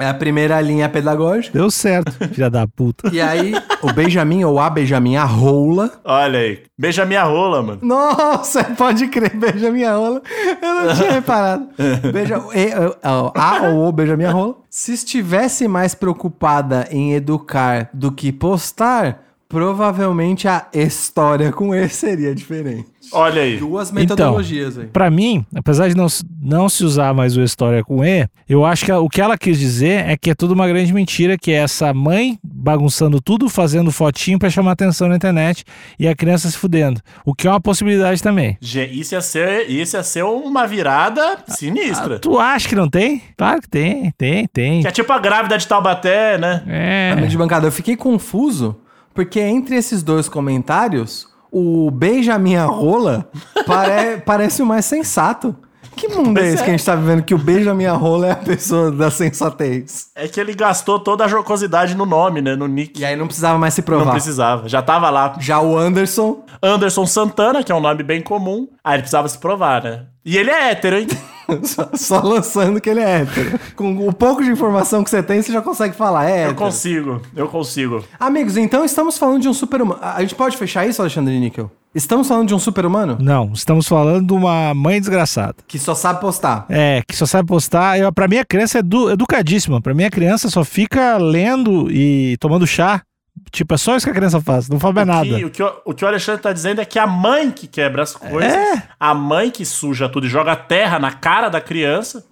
É 0.00 0.08
a 0.08 0.14
primeira 0.14 0.60
linha 0.60 0.88
pedagógica. 0.88 1.56
Deu 1.56 1.70
certo, 1.70 2.12
filha 2.32 2.48
da 2.48 2.66
puta. 2.66 3.10
E 3.12 3.20
aí, 3.20 3.52
o 3.82 3.92
Benjamin, 3.92 4.44
ou 4.44 4.58
a 4.58 4.70
Benjamin, 4.70 5.16
a 5.16 5.24
rola. 5.24 5.90
Olha 6.04 6.38
aí. 6.38 6.62
Beija 6.78 7.04
minha 7.04 7.22
rola, 7.24 7.62
mano. 7.62 7.78
Nossa, 7.82 8.64
pode 8.64 9.06
crer, 9.08 9.36
beija 9.36 9.70
minha 9.70 9.94
rola. 9.94 10.22
Eu 10.62 10.74
não 10.74 10.94
tinha 10.94 11.12
reparado. 11.20 11.68
Beija, 12.12 12.36
e, 12.54 12.70
a 13.02 13.68
ou 13.68 13.88
o 13.88 13.92
beija 13.92 14.16
minha 14.16 14.30
rola. 14.30 14.56
Se 14.70 14.92
estivesse 14.94 15.68
mais 15.68 15.94
preocupada 15.94 16.88
em 16.90 17.12
educar 17.12 17.90
do 17.92 18.10
que 18.10 18.32
postar, 18.32 19.29
provavelmente 19.50 20.46
a 20.46 20.66
história 20.72 21.50
com 21.52 21.74
E 21.74 21.88
seria 21.88 22.32
diferente. 22.34 22.86
Olha 23.12 23.42
aí. 23.42 23.56
Duas 23.56 23.88
Então, 23.90 24.00
metodologias 24.00 24.78
aí. 24.78 24.86
Pra 24.86 25.10
mim, 25.10 25.44
apesar 25.54 25.88
de 25.88 25.96
não, 25.96 26.08
se- 26.08 26.22
não 26.40 26.68
se 26.68 26.84
usar 26.84 27.12
mais 27.12 27.36
o 27.36 27.42
história 27.42 27.82
com 27.82 28.04
E, 28.04 28.28
eu 28.48 28.64
acho 28.64 28.84
que 28.84 28.92
a- 28.92 29.00
o 29.00 29.08
que 29.08 29.20
ela 29.20 29.36
quis 29.36 29.58
dizer 29.58 30.08
é 30.08 30.16
que 30.16 30.30
é 30.30 30.34
tudo 30.34 30.52
uma 30.54 30.68
grande 30.68 30.92
mentira, 30.92 31.36
que 31.36 31.50
é 31.50 31.56
essa 31.56 31.92
mãe 31.92 32.38
bagunçando 32.44 33.20
tudo, 33.20 33.48
fazendo 33.48 33.90
fotinho 33.90 34.38
pra 34.38 34.48
chamar 34.50 34.72
atenção 34.72 35.08
na 35.08 35.16
internet 35.16 35.64
e 35.98 36.06
a 36.06 36.14
criança 36.14 36.48
se 36.48 36.56
fudendo. 36.56 37.00
O 37.24 37.34
que 37.34 37.48
é 37.48 37.50
uma 37.50 37.60
possibilidade 37.60 38.22
também. 38.22 38.56
Isso 38.60 39.14
ia 39.14 39.20
ser, 39.20 39.68
isso 39.68 39.96
ia 39.96 40.02
ser 40.04 40.22
uma 40.24 40.66
virada 40.66 41.38
sinistra. 41.48 42.18
Tu 42.20 42.38
acha 42.38 42.68
que 42.68 42.76
não 42.76 42.88
tem? 42.88 43.20
Claro 43.36 43.60
que 43.62 43.68
tem, 43.68 44.12
tem, 44.16 44.46
tem. 44.46 44.82
Que 44.82 44.88
é 44.88 44.92
tipo 44.92 45.12
a 45.12 45.18
grávida 45.18 45.58
de 45.58 45.66
Taubaté, 45.66 46.38
né? 46.38 46.62
É. 46.68 47.26
De 47.26 47.36
bancada, 47.36 47.66
eu 47.66 47.72
fiquei 47.72 47.96
confuso, 47.96 48.76
porque 49.14 49.40
entre 49.40 49.76
esses 49.76 50.02
dois 50.02 50.28
comentários, 50.28 51.28
o 51.50 51.90
beija 51.90 52.38
minha 52.38 52.64
rola 52.64 53.28
pare- 53.66 54.18
parece 54.26 54.62
o 54.62 54.66
mais 54.66 54.84
sensato. 54.84 55.56
Que 56.00 56.08
mundo 56.08 56.40
é 56.40 56.48
esse 56.48 56.62
é. 56.62 56.64
que 56.64 56.70
a 56.70 56.72
gente 56.72 56.84
tá 56.84 56.94
vivendo 56.96 57.22
que 57.22 57.34
o 57.34 57.38
beija 57.38 57.74
minha 57.74 57.92
rola 57.92 58.28
é 58.28 58.30
a 58.32 58.36
pessoa 58.36 58.90
da 58.90 59.10
sensatez? 59.10 60.06
É 60.14 60.26
que 60.26 60.40
ele 60.40 60.54
gastou 60.54 60.98
toda 60.98 61.26
a 61.26 61.28
jocosidade 61.28 61.94
no 61.94 62.06
nome, 62.06 62.40
né? 62.40 62.56
No 62.56 62.66
nick. 62.66 62.98
E 63.00 63.04
aí 63.04 63.14
não 63.14 63.26
precisava 63.26 63.58
mais 63.58 63.74
se 63.74 63.82
Não 63.82 63.86
provar. 63.86 64.12
precisava. 64.12 64.66
Já 64.66 64.80
tava 64.80 65.10
lá. 65.10 65.36
Já 65.38 65.60
o 65.60 65.76
Anderson, 65.76 66.42
Anderson 66.62 67.04
Santana, 67.04 67.62
que 67.62 67.70
é 67.70 67.74
um 67.74 67.80
nome 67.80 68.02
bem 68.02 68.22
comum. 68.22 68.66
Aí 68.82 68.94
ele 68.94 69.02
precisava 69.02 69.28
se 69.28 69.36
provar, 69.38 69.82
né? 69.84 70.04
E 70.24 70.38
ele 70.38 70.50
é 70.50 70.70
hétero, 70.70 70.96
hein? 70.98 71.06
só, 71.64 71.90
só 71.94 72.20
lançando 72.20 72.80
que 72.80 72.88
ele 72.88 73.00
é 73.00 73.20
hétero. 73.20 73.58
Com 73.76 74.08
o 74.08 74.12
pouco 74.12 74.42
de 74.42 74.50
informação 74.50 75.04
que 75.04 75.10
você 75.10 75.22
tem, 75.22 75.42
você 75.42 75.52
já 75.52 75.60
consegue 75.60 75.94
falar. 75.94 76.24
É 76.28 76.30
Eu 76.30 76.34
hétero. 76.44 76.54
consigo, 76.56 77.22
eu 77.36 77.48
consigo. 77.48 78.04
Amigos, 78.18 78.56
então 78.56 78.84
estamos 78.84 79.18
falando 79.18 79.42
de 79.42 79.48
um 79.48 79.54
super-humano. 79.54 80.00
A 80.02 80.20
gente 80.22 80.34
pode 80.34 80.56
fechar 80.56 80.86
isso, 80.86 81.02
Alexandre 81.02 81.38
Níquel? 81.38 81.70
Estamos 81.94 82.28
falando 82.28 82.46
de 82.48 82.54
um 82.54 82.58
super-humano? 82.58 83.18
Não, 83.20 83.52
estamos 83.52 83.88
falando 83.88 84.24
de 84.26 84.32
uma 84.32 84.72
mãe 84.74 85.00
desgraçada. 85.00 85.56
Que 85.66 85.78
só 85.78 85.94
sabe 85.94 86.20
postar. 86.20 86.64
É, 86.68 87.02
que 87.06 87.16
só 87.16 87.26
sabe 87.26 87.48
postar. 87.48 87.98
Eu, 87.98 88.12
pra 88.12 88.28
mim, 88.28 88.38
a 88.38 88.44
criança 88.44 88.78
é 88.78 88.80
edu- 88.80 89.10
educadíssima. 89.10 89.80
Pra 89.80 89.92
mim, 89.92 90.04
a 90.04 90.10
criança 90.10 90.48
só 90.48 90.62
fica 90.64 91.16
lendo 91.16 91.90
e 91.90 92.36
tomando 92.38 92.64
chá. 92.66 93.02
Tipo, 93.50 93.74
é 93.74 93.76
só 93.76 93.96
isso 93.96 94.06
que 94.06 94.10
a 94.10 94.14
criança 94.14 94.40
faz. 94.40 94.68
Não 94.68 94.78
faz 94.78 94.94
mais 94.94 95.06
nada. 95.06 95.24
que, 95.26 95.44
o, 95.44 95.50
que 95.50 95.62
o, 95.62 95.72
o 95.86 95.94
que 95.94 96.04
o 96.04 96.08
Alexandre 96.08 96.40
tá 96.42 96.52
dizendo 96.52 96.80
é 96.80 96.84
que 96.84 96.98
a 96.98 97.06
mãe 97.08 97.50
que 97.50 97.66
quebra 97.66 98.02
as 98.04 98.14
coisas, 98.14 98.52
É. 98.52 98.82
a 98.98 99.12
mãe 99.12 99.50
que 99.50 99.64
suja 99.64 100.08
tudo 100.08 100.26
e 100.26 100.30
joga 100.30 100.54
terra 100.54 100.98
na 101.00 101.10
cara 101.10 101.48
da 101.48 101.60
criança 101.60 102.24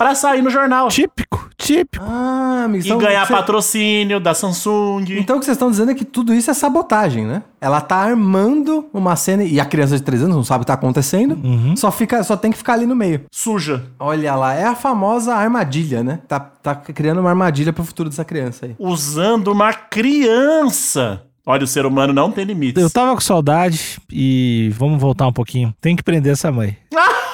pra 0.00 0.14
sair 0.14 0.40
no 0.40 0.48
jornal. 0.48 0.88
Típico, 0.88 1.50
típico. 1.58 2.02
Ah, 2.08 2.62
amigos. 2.64 2.86
E 2.86 2.96
ganhar 2.96 3.26
você- 3.26 3.34
patrocínio 3.34 4.18
da 4.18 4.32
Samsung. 4.32 5.04
Então 5.18 5.36
o 5.36 5.38
que 5.38 5.44
vocês 5.44 5.56
estão 5.56 5.70
dizendo 5.70 5.90
é 5.90 5.94
que 5.94 6.06
tudo 6.06 6.32
isso 6.32 6.50
é 6.50 6.54
sabotagem, 6.54 7.26
né? 7.26 7.42
Ela 7.60 7.82
tá 7.82 7.96
armando 7.96 8.88
uma 8.94 9.14
cena 9.14 9.44
e 9.44 9.60
a 9.60 9.64
criança 9.66 9.94
de 9.96 10.02
3 10.02 10.22
anos 10.22 10.34
não 10.36 10.42
sabe 10.42 10.62
o 10.62 10.64
que 10.64 10.68
tá 10.68 10.72
acontecendo, 10.74 11.38
só, 11.76 11.90
fica, 11.92 12.22
só 12.24 12.34
tem 12.34 12.50
que 12.50 12.56
ficar 12.56 12.72
ali 12.72 12.86
no 12.86 12.96
meio. 12.96 13.26
Suja. 13.30 13.84
Olha 13.98 14.34
lá, 14.34 14.54
é 14.54 14.64
a 14.64 14.74
famosa 14.74 15.34
armadilha, 15.34 16.02
né? 16.02 16.20
Tá, 16.26 16.40
tá 16.40 16.74
criando 16.74 17.20
uma 17.20 17.28
armadilha 17.28 17.70
pro 17.70 17.84
futuro 17.84 18.08
dessa 18.08 18.24
criança 18.24 18.64
aí. 18.64 18.74
Usando 18.78 19.48
uma 19.48 19.74
criança. 19.74 21.22
Olha, 21.44 21.64
o 21.64 21.66
ser 21.66 21.84
humano 21.84 22.12
não 22.14 22.30
tem 22.32 22.44
limites. 22.44 22.82
Eu 22.82 22.88
tava 22.88 23.12
com 23.14 23.20
saudade 23.20 23.98
e 24.10 24.70
vamos 24.78 24.98
voltar 25.00 25.26
um 25.26 25.32
pouquinho. 25.32 25.74
Tem 25.78 25.94
que 25.94 26.02
prender 26.02 26.32
essa 26.32 26.50
mãe. 26.50 26.76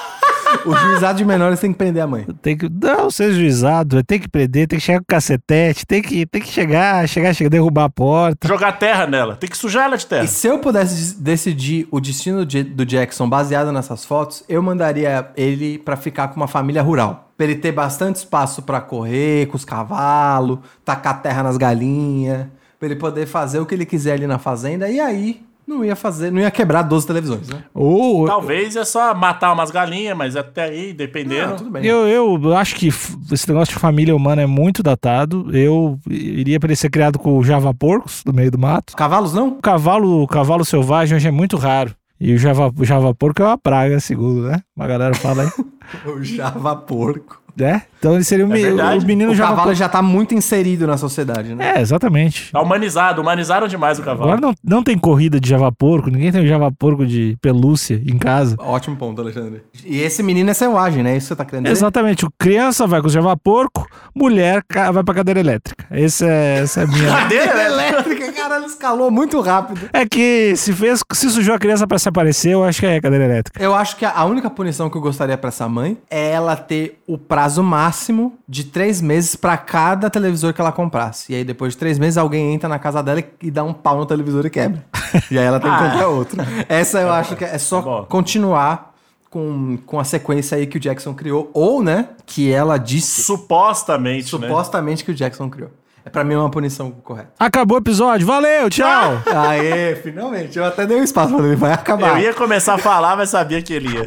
O 0.65 0.75
juizado 0.75 1.19
de 1.19 1.25
menores 1.25 1.61
tem 1.61 1.73
que 1.73 1.79
prender 1.79 2.03
a 2.03 2.07
mãe. 2.07 2.27
Tem 2.43 2.57
que. 2.57 2.69
Não, 2.69 3.11
ser 3.11 3.33
juizado. 3.33 4.03
Tem 4.05 4.19
que 4.19 4.29
prender, 4.29 4.67
tem 4.67 4.79
que 4.79 4.85
chegar 4.85 4.99
com 5.01 5.05
cacetete, 5.09 5.87
tem 5.87 6.03
que, 6.03 6.27
tem 6.27 6.41
que 6.43 6.49
chegar, 6.49 7.07
chegar, 7.09 7.35
chegar, 7.35 7.51
derrubar 7.51 7.85
a 7.85 7.89
porta. 7.91 8.49
Jogar 8.49 8.73
terra 8.73 9.07
nela. 9.07 9.37
Tem 9.37 9.49
que 9.49 9.57
sujar 9.57 9.85
ela 9.85 9.97
de 9.97 10.07
terra. 10.07 10.25
E 10.25 10.29
se 10.29 10.47
eu 10.47 10.59
pudesse 10.59 10.95
des- 10.95 11.13
decidir 11.13 11.87
o 11.91 12.01
destino 12.01 12.45
de- 12.45 12.63
do 12.65 12.85
Jackson 12.85 13.29
baseado 13.29 13.71
nessas 13.73 14.05
fotos, 14.05 14.43
eu 14.49 14.63
mandaria 14.63 15.29
ele 15.37 15.79
pra 15.79 15.97
ficar 15.97 16.29
com 16.29 16.37
uma 16.37 16.49
família 16.49 16.83
rural. 16.83 17.31
Pra 17.37 17.45
ele 17.47 17.57
ter 17.57 17.73
bastante 17.73 18.17
espaço 18.17 18.63
pra 18.63 18.81
correr 18.81 19.47
com 19.47 19.57
os 19.57 19.65
cavalos, 19.65 20.59
tacar 20.85 21.21
terra 21.21 21.43
nas 21.43 21.57
galinhas, 21.57 22.47
pra 22.79 22.87
ele 22.89 22.97
poder 22.97 23.27
fazer 23.27 23.59
o 23.61 23.67
que 23.67 23.75
ele 23.75 23.85
quiser 23.85 24.13
ali 24.15 24.27
na 24.27 24.39
fazenda 24.39 24.89
e 24.89 24.99
aí 24.99 25.43
não 25.67 25.85
ia 25.85 25.97
fazer, 25.97 26.31
não 26.31 26.41
ia 26.41 26.51
quebrar 26.51 26.83
12 26.83 27.07
televisões, 27.07 27.49
né? 27.49 27.65
Ou. 27.75 28.27
Talvez 28.27 28.77
é 28.77 28.85
só 28.85 29.15
matar 29.15 29.53
umas 29.53 29.71
galinhas, 29.71 30.17
mas 30.17 30.37
até 30.37 30.65
aí, 30.65 30.93
dependendo. 30.93 31.49
Não, 31.49 31.57
tudo 31.57 31.71
bem. 31.71 31.85
Eu, 31.85 32.07
eu 32.07 32.57
acho 32.57 32.77
que 32.77 32.89
esse 32.89 33.49
negócio 33.49 33.75
de 33.75 33.81
família 33.81 34.15
humana 34.15 34.43
é 34.43 34.47
muito 34.47 34.83
datado. 34.83 35.49
Eu 35.57 35.99
iria 36.09 36.61
pra 36.61 36.69
ele 36.69 36.77
ser 36.77 36.91
criado 36.91 37.19
com 37.19 37.43
Java 37.43 37.75
porcos 37.75 38.23
no 38.25 38.33
meio 38.33 38.51
do 38.51 38.59
mato. 38.59 38.95
Cavalos 38.97 39.35
não? 39.35 39.49
O 39.49 39.63
cavalo, 39.63 40.23
o 40.23 40.27
cavalo 40.27 40.65
selvagem 40.65 41.17
hoje 41.17 41.29
é 41.29 41.33
muito 41.33 41.57
raro. 41.57 41.95
E 42.19 42.33
o 42.33 42.39
Java, 42.39 42.73
o 42.77 42.85
Java 42.85 43.15
porco 43.15 43.43
é 43.43 43.47
uma 43.47 43.59
praga, 43.59 44.01
segundo, 44.01 44.43
né? 44.49 44.63
Uma 44.75 44.87
galera 44.87 45.15
fala 45.15 45.43
aí. 45.43 45.51
O 46.05 46.21
Java 46.21 46.75
porco. 46.75 47.41
Né? 47.57 47.83
Então 47.99 48.15
ele 48.15 48.25
seria 48.25 48.45
o, 48.45 48.49
me- 48.49 48.61
verdade. 48.61 49.05
o 49.05 49.07
menino 49.07 49.33
o 49.33 49.35
Java 49.35 49.51
cavalo 49.51 49.67
porco. 49.69 49.79
já 49.79 49.89
tá 49.89 50.03
muito 50.03 50.35
inserido 50.35 50.87
na 50.87 50.97
sociedade, 50.97 51.55
né? 51.55 51.75
É, 51.77 51.81
exatamente. 51.81 52.53
Tá 52.53 52.61
humanizado, 52.61 53.21
humanizaram 53.23 53.67
demais 53.67 53.99
o 53.99 54.03
cavalo. 54.03 54.31
Agora 54.33 54.41
não, 54.41 54.55
não 54.63 54.83
tem 54.83 54.97
corrida 54.99 55.41
de 55.41 55.49
Java 55.49 55.73
porco, 55.73 56.11
ninguém 56.11 56.31
tem 56.31 56.47
Java 56.47 56.71
porco 56.71 57.07
de 57.07 57.37
pelúcia 57.41 58.01
em 58.07 58.19
casa. 58.19 58.55
Ótimo 58.61 58.97
ponto, 58.97 59.21
Alexandre. 59.23 59.63
E 59.85 59.99
esse 60.01 60.23
menino 60.23 60.51
é 60.51 60.55
selvagem, 60.55 61.03
né? 61.03 61.17
Isso 61.17 61.29
que 61.29 61.35
você 61.35 61.37
tá 61.37 61.45
querendo 61.45 61.65
dizer? 61.65 61.73
Exatamente, 61.77 62.27
o 62.27 62.31
criança 62.39 62.87
vai 62.87 63.01
com 63.01 63.07
o 63.09 63.11
Java 63.11 63.37
porco, 63.37 63.87
mulher 64.15 64.63
vai 64.93 65.03
pra 65.03 65.15
cadeira 65.15 65.41
elétrica. 65.41 65.87
Esse 65.91 66.25
é, 66.27 66.59
essa 66.63 66.83
é 66.83 66.85
a 66.85 66.87
minha. 66.87 67.07
Cadeira 67.17 67.63
elétrica, 67.65 68.33
caralho, 68.33 68.67
escalou 68.67 69.11
muito 69.11 69.41
rápido. 69.41 69.89
É 69.93 70.05
que 70.07 70.55
se 70.57 70.73
fez, 70.73 71.03
se 71.13 71.31
sujou 71.31 71.55
a 71.55 71.59
criança 71.59 71.87
pra 71.87 71.99
se 71.99 72.09
aparecer, 72.09 72.51
eu 72.53 72.63
acho 72.63 72.79
que 72.81 72.87
é 72.87 73.01
cadeira 73.01 73.25
elétrica. 73.25 73.61
Eu 73.63 73.75
acho 73.75 73.97
que 73.97 74.05
a 74.05 74.25
única 74.25 74.51
punição 74.51 74.89
que 74.91 74.97
eu 74.97 75.01
gostaria 75.01 75.37
pra 75.39 75.49
essa 75.49 75.67
mãe 75.69 75.97
é 76.11 76.31
ela 76.31 76.55
ter 76.57 77.01
o 77.07 77.17
prazo 77.17 77.46
máximo 77.63 78.35
de 78.49 78.65
três 78.65 79.01
meses 79.01 79.37
pra 79.37 79.57
cada 79.57 80.09
televisor 80.11 80.53
que 80.53 80.61
ela 80.61 80.73
comprasse. 80.73 81.33
E 81.33 81.37
aí, 81.37 81.45
depois 81.45 81.73
de 81.75 81.79
três 81.79 81.99
meses, 81.99 82.17
alguém 82.19 82.53
entra 82.55 82.69
na 82.69 82.79
casa 82.79 83.03
dela 83.03 83.23
e 83.43 83.51
dá 83.51 83.63
um 83.63 83.73
pau 83.73 83.97
no 83.99 84.07
televisor 84.07 84.45
e 84.47 84.51
quebra. 84.51 84.85
E 85.31 85.39
aí 85.39 85.45
ela 85.45 85.59
tem 85.61 85.71
que 85.71 85.77
Ah. 85.77 85.91
comprar 85.91 86.09
outro. 86.09 86.37
Essa 86.69 87.01
eu 87.01 87.11
acho 87.13 87.37
que 87.37 87.45
é 87.45 87.57
só 87.59 87.81
Bom. 87.81 88.05
continuar 88.05 88.95
com, 89.31 89.79
com 89.87 89.99
a 90.01 90.05
sequência 90.05 90.57
aí 90.59 90.67
que 90.67 90.77
o 90.77 90.81
Jackson 90.81 91.15
criou. 91.15 91.51
Ou, 91.55 91.83
né, 91.83 92.09
que 92.27 92.53
ela 92.53 92.77
disse 92.77 93.23
Supostamente, 93.23 94.37
né? 94.39 94.47
supostamente 94.49 95.05
que 95.05 95.11
o 95.11 95.15
Jackson 95.15 95.49
criou. 95.49 95.71
É 96.05 96.11
pra 96.11 96.23
mim 96.23 96.35
uma 96.37 96.49
punição 96.51 96.91
correta. 96.91 97.31
Acabou 97.39 97.79
o 97.79 97.81
episódio, 97.81 98.27
valeu, 98.27 98.69
tchau! 98.71 99.19
Aê, 99.27 99.97
finalmente. 99.97 100.57
Eu 100.59 100.65
até 100.65 100.87
dei 100.87 101.01
um 101.01 101.03
espaço 101.03 101.35
pra 101.35 101.45
ele, 101.47 101.57
vai 101.57 101.73
acabar. 101.73 102.19
Eu 102.21 102.27
ia 102.27 102.35
começar 102.35 102.75
a 102.75 102.79
falar, 102.79 103.17
mas 103.17 103.31
sabia 103.31 103.61
que 103.63 103.73
ele 103.73 103.89
ia. 103.89 104.07